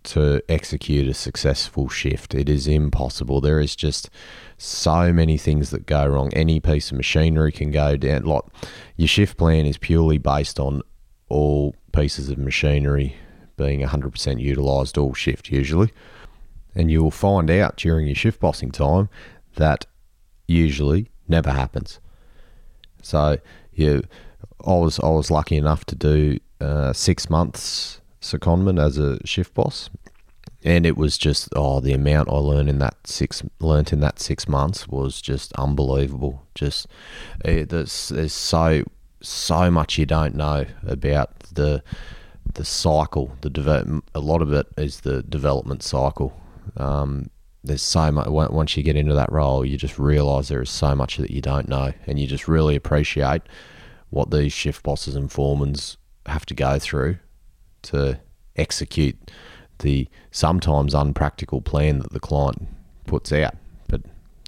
[0.04, 2.34] to execute a successful shift.
[2.34, 3.42] It is impossible.
[3.42, 4.10] There is just
[4.58, 6.34] so many things that go wrong.
[6.34, 8.24] Any piece of machinery can go down.
[8.24, 8.44] Like
[8.96, 10.82] your shift plan is purely based on
[11.30, 13.16] all pieces of machinery
[13.58, 15.92] being 100% utilised all shift usually.
[16.74, 19.10] And you will find out during your shift bossing time
[19.56, 19.86] that
[20.48, 22.00] usually never happens.
[23.02, 23.38] So
[23.74, 24.04] you,
[24.66, 29.54] I was I was lucky enough to do uh, six months secondment as a shift
[29.54, 29.90] boss,
[30.64, 34.20] and it was just oh the amount I learned in that six learnt in that
[34.20, 36.46] six months was just unbelievable.
[36.56, 36.88] Just
[37.44, 38.84] it, there's there's so
[39.22, 41.84] so much you don't know about the
[42.54, 43.36] the cycle.
[43.42, 46.40] The develop, a lot of it is the development cycle.
[46.78, 47.30] Um,
[47.64, 50.96] there's so much once you get into that role, you just realise there is so
[50.96, 53.42] much that you don't know, and you just really appreciate
[54.10, 57.18] what these shift bosses and foremans have to go through
[57.84, 58.20] to
[58.56, 59.32] execute
[59.80, 62.68] the sometimes unpractical plan that the client
[63.06, 63.56] puts out.
[63.88, 64.02] But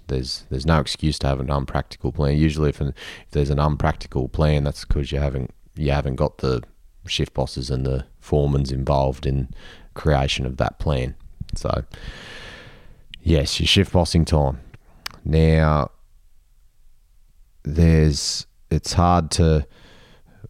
[0.06, 2.36] there's there's no excuse to have an unpractical plan.
[2.36, 6.38] Usually, if, an, if there's an unpractical plan, that's because you haven't you haven't got
[6.38, 6.62] the
[7.06, 9.48] shift bosses and the foremans involved in
[9.94, 11.14] creation of that plan.
[11.54, 11.84] So,
[13.24, 14.60] yes, your shift bossing time.
[15.24, 15.90] Now,
[17.64, 19.66] there's it's hard to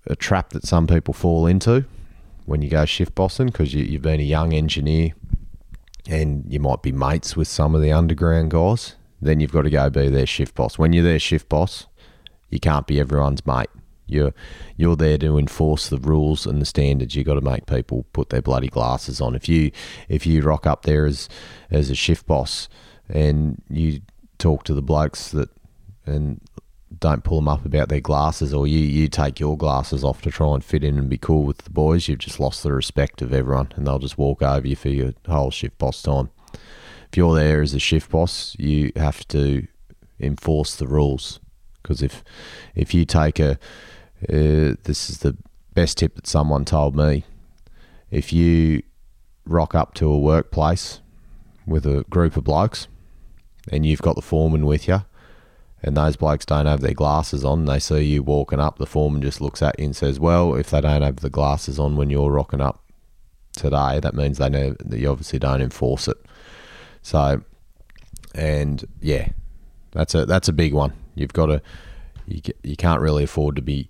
[0.07, 1.85] a trap that some people fall into
[2.45, 5.12] when you go shift bossing because you, you've been a young engineer
[6.09, 8.97] and you might be mates with some of the underground guys.
[9.22, 10.79] Then you've got to go be their shift boss.
[10.79, 11.87] When you're their shift boss,
[12.51, 13.70] you can't be everyone's mate.
[14.07, 14.34] You're
[14.76, 17.14] you're there to enforce the rules and the standards.
[17.14, 19.34] You got to make people put their bloody glasses on.
[19.34, 19.70] If you
[20.09, 21.28] if you rock up there as
[21.70, 22.68] as a shift boss
[23.09, 24.00] and you
[24.38, 25.48] talk to the blokes that
[26.07, 26.40] and
[27.00, 30.30] don't pull them up about their glasses, or you, you take your glasses off to
[30.30, 33.20] try and fit in and be cool with the boys, you've just lost the respect
[33.20, 36.30] of everyone, and they'll just walk over you for your whole shift boss time.
[37.11, 39.66] If you're there as a shift boss, you have to
[40.20, 41.40] enforce the rules
[41.84, 42.24] because if
[42.74, 43.59] if you take a
[44.23, 45.37] uh, this is the
[45.75, 47.25] best tip that someone told me.
[48.11, 48.83] If you
[49.45, 51.01] rock up to a workplace
[51.67, 52.87] with a group of blokes
[53.71, 55.05] and you've got the foreman with you,
[55.83, 59.21] and those blokes don't have their glasses on, they see you walking up, the foreman
[59.21, 62.09] just looks at you and says, Well, if they don't have the glasses on when
[62.09, 62.83] you're rocking up
[63.53, 66.17] today, that means they know that you obviously don't enforce it.
[67.03, 67.43] So,
[68.35, 69.29] and yeah,
[69.91, 70.95] that's a that's a big one.
[71.15, 71.61] You've got to
[72.27, 73.89] you you can't really afford to be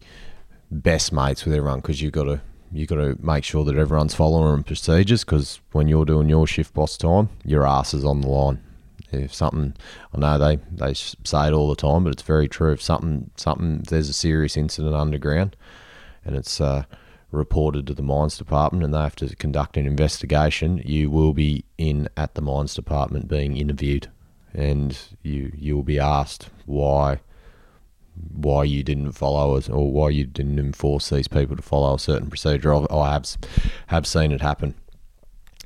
[0.70, 2.40] best mates with everyone because you've got to
[2.74, 6.74] you got to make sure that everyone's following procedures because when you're doing your shift
[6.74, 8.60] boss time, your ass is on the line.
[9.12, 9.74] If something,
[10.12, 12.72] I know they, they say it all the time, but it's very true.
[12.72, 15.54] If something something there's a serious incident underground,
[16.24, 16.82] and it's uh,
[17.30, 21.64] reported to the mines department, and they have to conduct an investigation, you will be
[21.78, 24.10] in at the mines department being interviewed,
[24.52, 27.20] and you you will be asked why
[28.32, 31.98] why you didn't follow us or why you didn't enforce these people to follow a
[31.98, 32.74] certain procedure.
[32.92, 33.36] I have
[33.88, 34.74] have seen it happen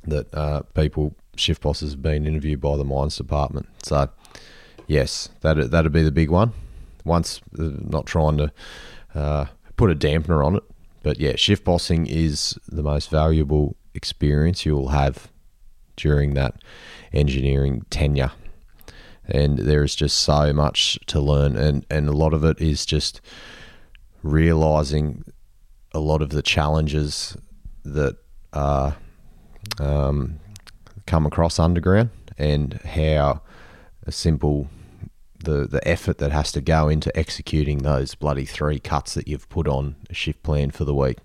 [0.05, 3.67] that uh, people shift bosses have been interviewed by the mines department.
[3.83, 4.09] So
[4.87, 6.53] yes, that that'd be the big one.
[7.05, 8.51] Once uh, not trying to
[9.15, 9.45] uh,
[9.75, 10.63] put a dampener on it,
[11.03, 15.29] but yeah, shift bossing is the most valuable experience you'll have
[15.95, 16.55] during that
[17.11, 18.31] engineering tenure
[19.29, 22.85] and there is just so much to learn and and a lot of it is
[22.85, 23.21] just
[24.23, 25.23] realizing
[25.93, 27.37] a lot of the challenges
[27.83, 28.17] that
[28.53, 28.91] uh,
[29.79, 30.39] um,
[31.05, 33.41] come across underground and how
[34.05, 34.69] a simple
[35.43, 39.47] the the effort that has to go into executing those bloody three cuts that you've
[39.49, 41.17] put on a shift plan for the week.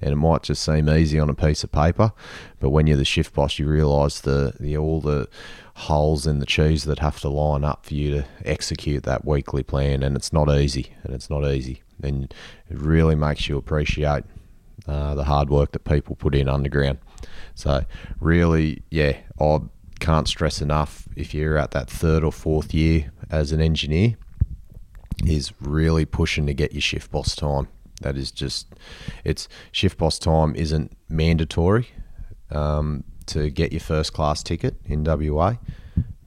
[0.00, 2.12] And it might just seem easy on a piece of paper,
[2.60, 5.26] but when you're the shift boss, you realise the, the all the
[5.74, 9.62] holes in the cheese that have to line up for you to execute that weekly
[9.62, 10.94] plan, and it's not easy.
[11.02, 12.24] And it's not easy, and
[12.68, 14.24] it really makes you appreciate
[14.86, 16.98] uh, the hard work that people put in underground.
[17.54, 17.84] So,
[18.20, 19.60] really, yeah, I
[19.98, 24.16] can't stress enough if you're at that third or fourth year as an engineer,
[25.24, 27.68] is really pushing to get your shift boss time.
[28.02, 28.74] That is just,
[29.24, 31.88] it's shift boss time isn't mandatory
[32.50, 35.54] um, to get your first class ticket in WA,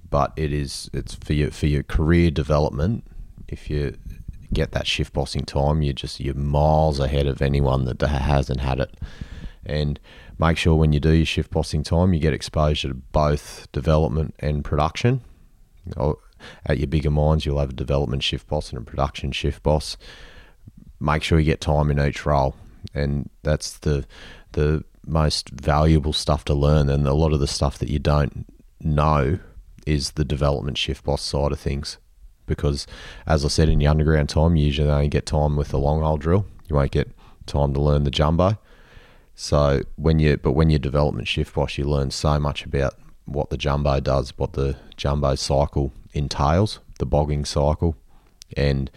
[0.09, 3.05] but it is it's for your for your career development.
[3.47, 3.97] If you
[4.51, 8.79] get that shift bossing time, you're just you're miles ahead of anyone that hasn't had
[8.79, 8.95] it.
[9.65, 9.99] And
[10.39, 14.35] make sure when you do your shift bossing time, you get exposure to both development
[14.39, 15.21] and production.
[16.65, 19.97] At your bigger mines, you'll have a development shift boss and a production shift boss.
[20.99, 22.55] Make sure you get time in each role,
[22.93, 24.05] and that's the
[24.51, 26.89] the most valuable stuff to learn.
[26.89, 28.45] And a lot of the stuff that you don't
[28.81, 29.39] know
[29.85, 31.97] is the development shift boss side of things
[32.45, 32.85] because,
[33.25, 36.01] as I said, in the underground time, you usually only get time with the long
[36.01, 36.45] hole drill.
[36.67, 37.09] You won't get
[37.45, 38.57] time to learn the jumbo.
[39.35, 42.95] So when you, but when you development shift boss, you learn so much about
[43.25, 47.95] what the jumbo does, what the jumbo cycle entails, the bogging cycle,
[48.57, 48.91] and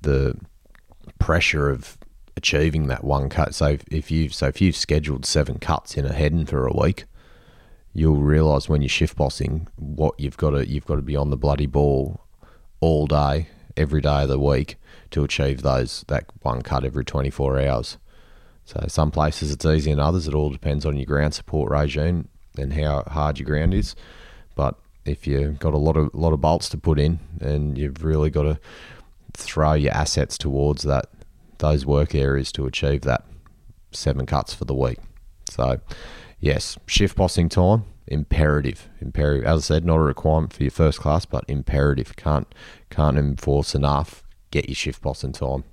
[0.00, 0.36] the
[1.20, 1.96] pressure of
[2.36, 3.54] achieving that one cut.
[3.54, 7.04] So if you've so if you've scheduled seven cuts in a heading for a week,
[7.92, 11.30] you'll realise when you're shift bossing what you've got to you've got to be on
[11.30, 12.20] the bloody ball
[12.80, 14.76] all day, every day of the week
[15.10, 17.98] to achieve those that one cut every 24 hours.
[18.64, 20.28] So some places it's easy and others.
[20.28, 23.94] It all depends on your ground support regime and how hard your ground is.
[24.54, 28.04] But if you've got a lot of lot of bolts to put in, and you've
[28.04, 28.60] really got to
[29.34, 31.06] throw your assets towards that
[31.58, 33.22] those work areas to achieve that
[33.92, 34.98] seven cuts for the week.
[35.50, 35.80] So,
[36.40, 38.88] yes, shift bossing time imperative.
[39.00, 39.46] Imperative.
[39.46, 42.16] As I said, not a requirement for your first class, but imperative.
[42.16, 42.52] Can't
[42.90, 44.22] can't enforce enough.
[44.50, 45.64] Get your shift bossing time,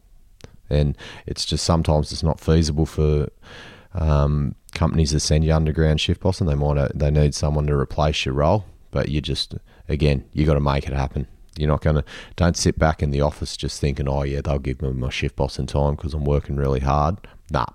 [0.70, 0.95] and
[1.26, 3.28] it's just sometimes it's not feasible for
[3.93, 6.47] um, companies that send you underground shift bossing.
[6.47, 9.55] They might they need someone to replace your role, but you just
[9.89, 11.28] again you got to make it happen.
[11.58, 12.03] You're not going to
[12.36, 15.36] don't sit back in the office just thinking, oh yeah, they'll give me my shift
[15.36, 17.18] bossing time because I'm working really hard.
[17.49, 17.66] Nah,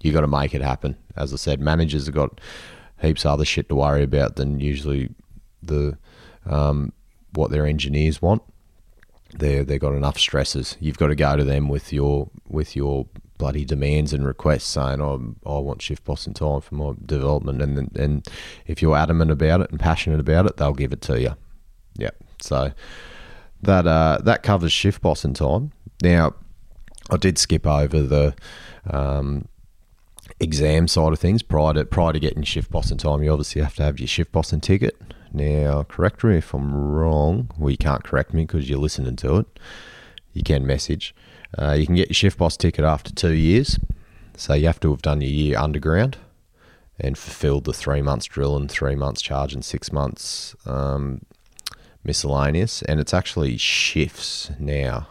[0.00, 0.96] you got to make it happen.
[1.16, 2.40] As I said, managers have got
[3.00, 5.10] heaps of other shit to worry about than usually
[5.62, 5.98] the
[6.46, 6.92] um,
[7.32, 8.42] what their engineers want.
[9.34, 10.76] They they've got enough stresses.
[10.80, 13.06] You've got to go to them with your with your
[13.38, 17.96] bloody demands and requests, saying, "Oh, I want shift bossing time for my development," and
[17.96, 18.28] and
[18.66, 21.34] if you're adamant about it and passionate about it, they'll give it to you.
[21.96, 22.72] Yeah, so
[23.62, 25.72] that uh, that covers shift bossing time.
[26.02, 26.34] Now,
[27.10, 28.34] I did skip over the
[28.90, 29.48] um,
[30.40, 33.22] exam side of things prior to prior to getting shift bossing time.
[33.22, 35.00] You obviously have to have your shift boss and ticket.
[35.32, 37.50] Now, correct me if I'm wrong.
[37.56, 39.58] Well, you can't correct me because you're listening to it.
[40.34, 41.14] You can message.
[41.56, 43.78] Uh, you can get your shift boss ticket after two years.
[44.36, 46.18] So you have to have done your year underground
[46.98, 51.22] and fulfilled the three months drill and three months charge and six months um,
[52.04, 52.82] miscellaneous.
[52.82, 55.08] And it's actually shifts now.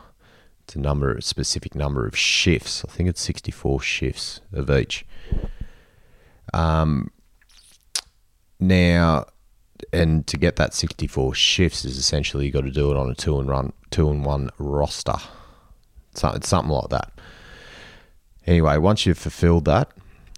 [0.63, 2.85] It's a number, a specific number of shifts.
[2.87, 5.05] I think it's 64 shifts of each.
[6.53, 7.11] Um,
[8.59, 9.25] now,
[9.91, 13.15] and to get that 64 shifts is essentially you got to do it on a
[13.15, 15.15] two and run, two and one roster.
[16.13, 17.11] So it's something like that.
[18.45, 19.91] Anyway, once you've fulfilled that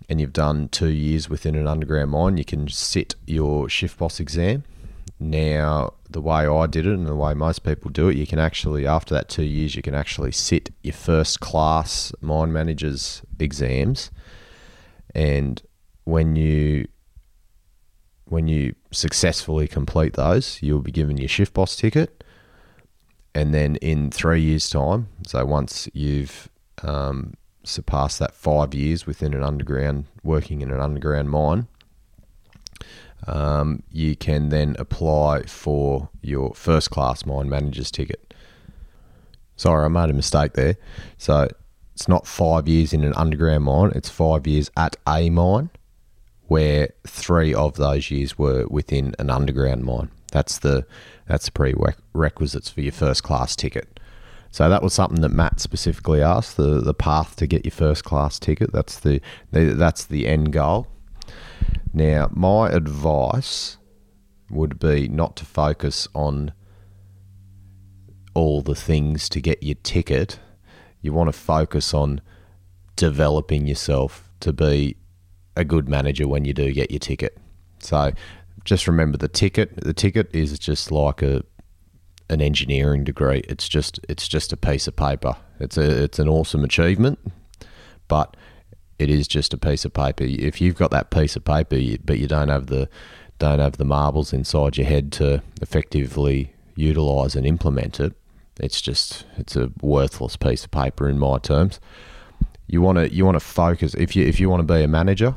[0.09, 4.19] and you've done two years within an underground mine, you can sit your shift boss
[4.19, 4.63] exam.
[5.19, 8.39] Now, the way I did it and the way most people do it, you can
[8.39, 14.11] actually, after that two years, you can actually sit your first class mine managers exams.
[15.15, 15.61] And
[16.03, 16.87] when you
[18.25, 22.23] when you successfully complete those, you'll be given your shift boss ticket.
[23.35, 26.49] And then in three years' time, so once you've
[26.81, 27.33] um,
[27.63, 31.67] surpassed that five years within an underground, working in an underground mine,
[33.27, 38.33] um, you can then apply for your first class mine manager's ticket.
[39.55, 40.75] Sorry, I made a mistake there.
[41.17, 41.47] So
[41.93, 45.69] it's not five years in an underground mine, it's five years at a mine
[46.47, 50.09] where three of those years were within an underground mine.
[50.31, 50.85] That's the
[51.27, 53.99] that's the prerequisites for your first class ticket.
[54.51, 58.03] So that was something that Matt specifically asked the the path to get your first
[58.03, 58.71] class ticket.
[58.71, 59.21] That's the,
[59.51, 60.87] the that's the end goal.
[61.93, 63.77] Now, my advice
[64.49, 66.53] would be not to focus on
[68.33, 70.39] all the things to get your ticket.
[71.01, 72.21] You want to focus on
[72.95, 74.97] developing yourself to be
[75.55, 77.37] a good manager when you do get your ticket.
[77.79, 78.11] So
[78.63, 79.75] just remember the ticket.
[79.75, 81.43] The ticket is just like a
[82.29, 83.43] an engineering degree.
[83.49, 85.35] It's just it's just a piece of paper.
[85.59, 87.19] It's a it's an awesome achievement,
[88.07, 88.35] but
[88.99, 90.23] it is just a piece of paper.
[90.23, 92.89] If you've got that piece of paper, but you don't have the
[93.39, 98.13] don't have the marbles inside your head to effectively utilize and implement it,
[98.59, 101.79] it's just it's a worthless piece of paper in my terms.
[102.67, 104.87] You want to you want to focus if you if you want to be a
[104.87, 105.35] manager,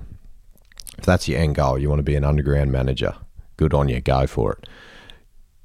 [0.99, 3.15] if that's your end goal, you want to be an underground manager.
[3.57, 4.69] Good on you, go for it.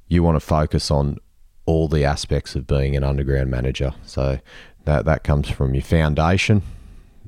[0.08, 1.18] You want to focus on
[1.66, 3.92] all the aspects of being an underground manager.
[4.04, 4.38] So
[4.84, 6.62] that that comes from your foundation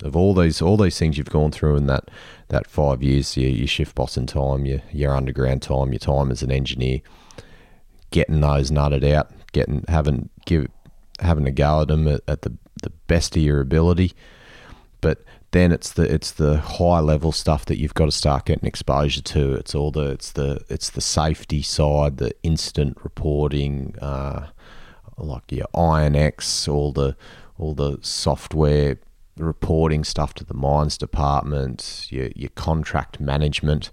[0.05, 2.11] of all these all these things you've gone through in that
[2.49, 6.43] that five years, your, your shift bossing time, your your underground time, your time as
[6.43, 7.01] an engineer,
[8.11, 10.69] getting those nutted out, getting having give
[11.21, 14.13] having a go at them at, at the the best of your ability,
[15.01, 18.69] but then it's the it's the high level stuff that you've got to start getting
[18.69, 19.55] exposure to.
[19.55, 24.49] It's all the it's the it's the safety side, the incident reporting, uh,
[25.17, 27.17] like your INX, all the
[27.57, 28.99] all the software
[29.37, 33.91] reporting stuff to the mines department, your your contract management.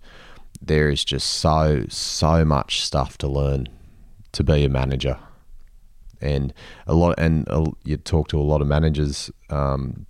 [0.62, 3.68] There is just so so much stuff to learn
[4.34, 5.18] to be a manager,
[6.20, 6.54] and
[6.86, 7.16] a lot.
[7.18, 7.48] And
[7.84, 10.06] you talk to a lot of managers um,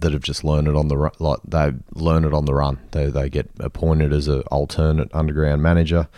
[0.00, 2.78] that have just learned it on the like they learn it on the run.
[2.90, 6.08] They they get appointed as an alternate underground manager,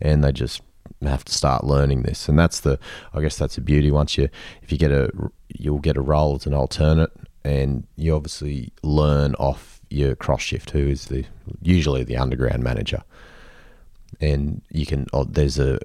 [0.00, 0.62] and they just
[1.02, 2.28] have to start learning this.
[2.28, 2.78] And that's the
[3.12, 3.90] I guess that's the beauty.
[3.90, 4.28] Once you
[4.62, 5.10] if you get a
[5.48, 7.10] you'll get a role as an alternate,
[7.44, 11.24] and you obviously learn off your cross shift, who is the
[11.62, 13.02] usually the underground manager,
[14.20, 15.78] and you can oh, there's a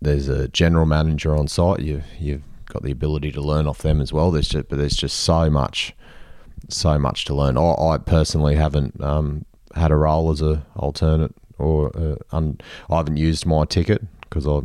[0.00, 1.80] there's a general manager on site.
[1.80, 4.30] You you've got the ability to learn off them as well.
[4.30, 5.94] There's just but there's just so much
[6.68, 7.58] so much to learn.
[7.58, 12.58] I, I personally haven't um, had a role as a alternate or uh, un,
[12.90, 14.60] I haven't used my ticket because I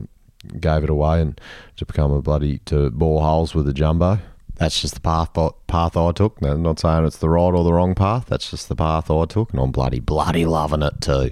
[0.59, 1.39] gave it away and
[1.77, 4.19] to become a bloody to bore holes with a jumbo
[4.57, 5.31] that's just the path
[5.67, 6.41] path I took.
[6.41, 8.25] I'm not saying it's the right or the wrong path.
[8.25, 11.31] That's just the path I took, and I'm bloody bloody loving it too.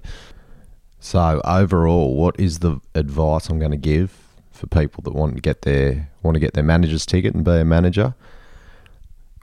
[1.00, 4.16] So overall, what is the advice I'm going to give
[4.52, 7.52] for people that want to get their want to get their manager's ticket and be
[7.52, 8.14] a manager?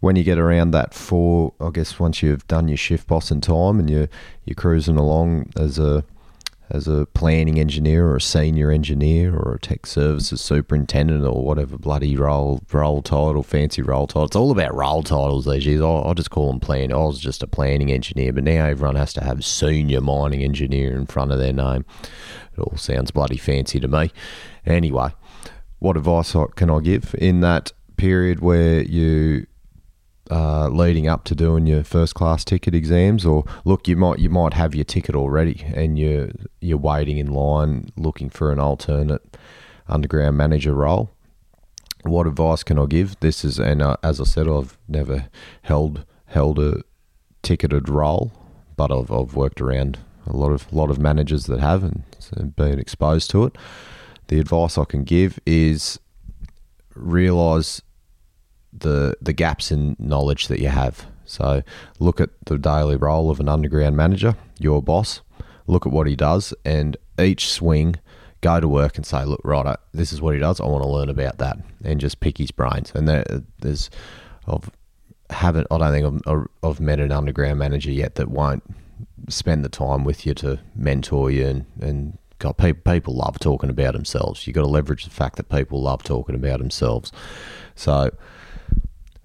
[0.00, 3.40] When you get around that four, I guess once you've done your shift boss in
[3.40, 4.08] time and you're
[4.44, 6.04] you're cruising along as a
[6.72, 11.76] as a planning engineer or a senior engineer or a tech services superintendent or whatever
[11.76, 14.24] bloody role role title, fancy role title.
[14.24, 15.82] It's all about role titles these days.
[15.82, 16.90] I'll, I'll just call them plan.
[16.90, 20.96] I was just a planning engineer, but now everyone has to have senior mining engineer
[20.96, 21.84] in front of their name.
[22.56, 24.10] It all sounds bloody fancy to me.
[24.64, 25.10] Anyway,
[25.78, 29.46] what advice can I give in that period where you
[30.32, 34.30] uh, leading up to doing your first class ticket exams, or look, you might you
[34.30, 36.30] might have your ticket already, and you're
[36.60, 39.36] you're waiting in line looking for an alternate
[39.88, 41.10] underground manager role.
[42.04, 43.20] What advice can I give?
[43.20, 45.28] This is, and uh, as I said, I've never
[45.62, 46.82] held held a
[47.42, 48.32] ticketed role,
[48.74, 52.78] but I've, I've worked around a lot of lot of managers that have and been
[52.78, 53.58] exposed to it.
[54.28, 56.00] The advice I can give is
[56.94, 57.82] realize
[58.72, 61.06] the the gaps in knowledge that you have.
[61.24, 61.62] So
[61.98, 65.20] look at the daily role of an underground manager, your boss.
[65.66, 67.96] Look at what he does, and each swing,
[68.40, 70.60] go to work and say, "Look, right, this is what he does.
[70.60, 72.92] I want to learn about that," and just pick his brains.
[72.94, 73.24] And there,
[73.60, 73.90] there's,
[74.46, 74.70] I've
[75.30, 78.62] haven't, I don't think I've, I've met an underground manager yet that won't
[79.28, 83.70] spend the time with you to mentor you and and God, people, people love talking
[83.70, 84.46] about themselves.
[84.46, 87.12] You've got to leverage the fact that people love talking about themselves.
[87.76, 88.10] So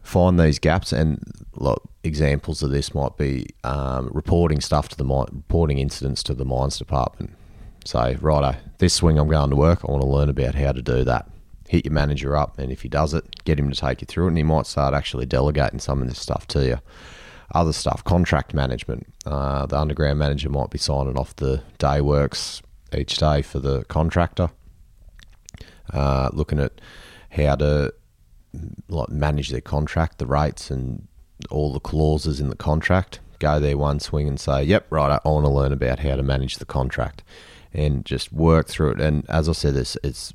[0.08, 1.22] find these gaps and
[1.56, 6.34] like, examples of this might be um, reporting stuff to the mine, reporting incidents to
[6.34, 7.36] the mines department.
[7.86, 9.84] Say, righto, this swing I'm going to work.
[9.84, 11.30] I want to learn about how to do that.
[11.68, 14.26] Hit your manager up, and if he does it, get him to take you through
[14.26, 16.80] it, and he might start actually delegating some of this stuff to you.
[17.54, 19.08] Other stuff, contract management.
[19.26, 22.62] Uh, the underground manager might be signing off the day works
[22.94, 24.50] each day for the contractor.
[25.94, 26.80] Uh, looking at
[27.32, 27.94] how to
[28.88, 31.08] like manage their contract, the rates, and
[31.50, 33.20] all the clauses in the contract.
[33.40, 35.20] Go there one swing and say, "Yep, right.
[35.24, 37.24] I want to learn about how to manage the contract,"
[37.74, 39.02] and just work through it.
[39.02, 40.34] And as I said, it's, it's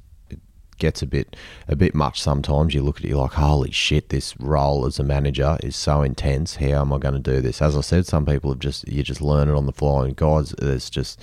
[0.83, 1.37] gets a bit
[1.69, 2.75] a bit much sometimes.
[2.75, 6.03] You look at it, you're like, holy shit, this role as a manager is so
[6.03, 6.57] intense.
[6.57, 7.63] How am I going to do this?
[7.63, 10.17] As I said, some people have just you just learn it on the fly, and
[10.17, 11.21] guys, there's just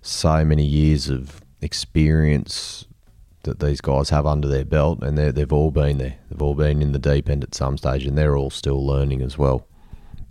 [0.00, 2.86] so many years of experience
[3.44, 6.16] that these guys have under their belt, and they've all been there.
[6.28, 9.22] They've all been in the deep end at some stage, and they're all still learning
[9.22, 9.66] as well.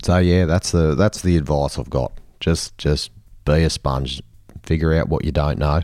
[0.02, 2.12] So yeah, that's the that's the advice I've got.
[2.40, 3.10] Just just
[3.44, 4.22] be a sponge,
[4.62, 5.82] figure out what you don't know,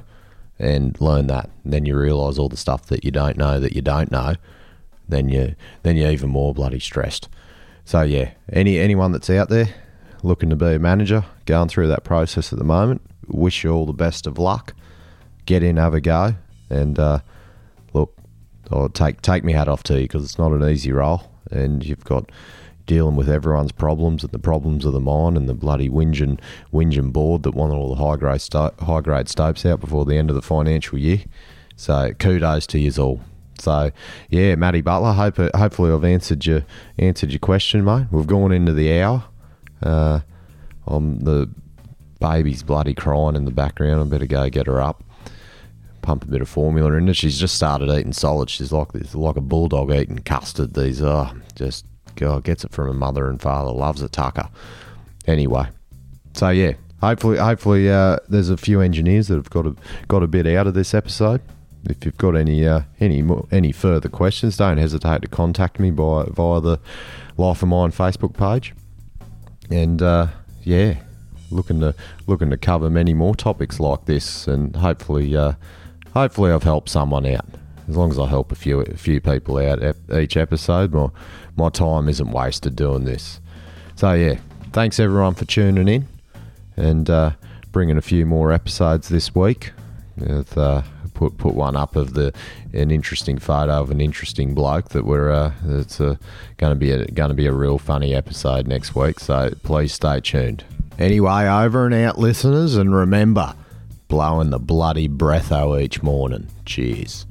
[0.58, 1.50] and learn that.
[1.64, 4.34] And then you realise all the stuff that you don't know that you don't know.
[5.08, 7.28] Then you then you're even more bloody stressed.
[7.84, 9.68] So yeah, any anyone that's out there
[10.22, 13.86] looking to be a manager, going through that process at the moment, wish you all
[13.86, 14.74] the best of luck.
[15.46, 16.34] Get in, have a go,
[16.70, 17.20] and uh,
[17.92, 18.16] look,
[18.70, 21.84] I'll take take me hat off to you because it's not an easy role, and
[21.84, 22.30] you've got
[22.86, 26.40] dealing with everyone's problems and the problems of the mine and the bloody whinging
[26.72, 30.16] whinging board that wanted all the high grade sto- high grade stopes out before the
[30.16, 31.20] end of the financial year.
[31.76, 33.20] So kudos to you all.
[33.58, 33.90] So
[34.28, 35.12] yeah, Matty Butler.
[35.12, 36.64] Hope hopefully I've answered your
[36.98, 38.06] answered your question, mate.
[38.10, 39.24] We've gone into the hour.
[39.82, 40.20] Uh,
[40.86, 41.48] I'm the
[42.20, 44.00] baby's bloody crying in the background.
[44.00, 45.04] I better go get her up
[46.02, 47.16] pump a bit of formula in it.
[47.16, 48.50] She's just started eating solid.
[48.50, 50.74] She's like this, like a bulldog eating custard.
[50.74, 51.86] These are oh, just
[52.16, 53.72] God gets it from her mother and father.
[53.72, 54.48] Loves a tucker.
[55.26, 55.68] Anyway,
[56.34, 59.74] so yeah, hopefully, hopefully uh, there's a few engineers that have got a
[60.08, 61.40] got a bit out of this episode.
[61.84, 65.90] If you've got any uh, any more, any further questions, don't hesitate to contact me
[65.90, 66.78] by via the
[67.36, 68.74] Life of Mine Facebook page.
[69.70, 70.28] And uh,
[70.62, 70.96] yeah,
[71.50, 71.94] looking to
[72.26, 75.54] looking to cover many more topics like this, and hopefully uh,
[76.14, 77.46] hopefully I've helped someone out.
[77.88, 81.08] As long as I help a few a few people out each episode, my
[81.56, 83.40] my time isn't wasted doing this.
[83.96, 84.38] So yeah,
[84.72, 86.08] thanks everyone for tuning in,
[86.76, 87.32] and uh,
[87.72, 89.72] bringing a few more episodes this week.
[90.16, 90.82] With, uh,
[91.14, 92.32] put put one up of the
[92.72, 96.18] an interesting photo of an interesting bloke that we're uh, it's going
[96.58, 99.18] to be going to be a real funny episode next week.
[99.18, 100.64] So please stay tuned.
[100.98, 103.54] Anyway, over and out, listeners, and remember
[104.10, 106.48] blowing the bloody breath breatho each morning.
[106.66, 107.26] Cheers.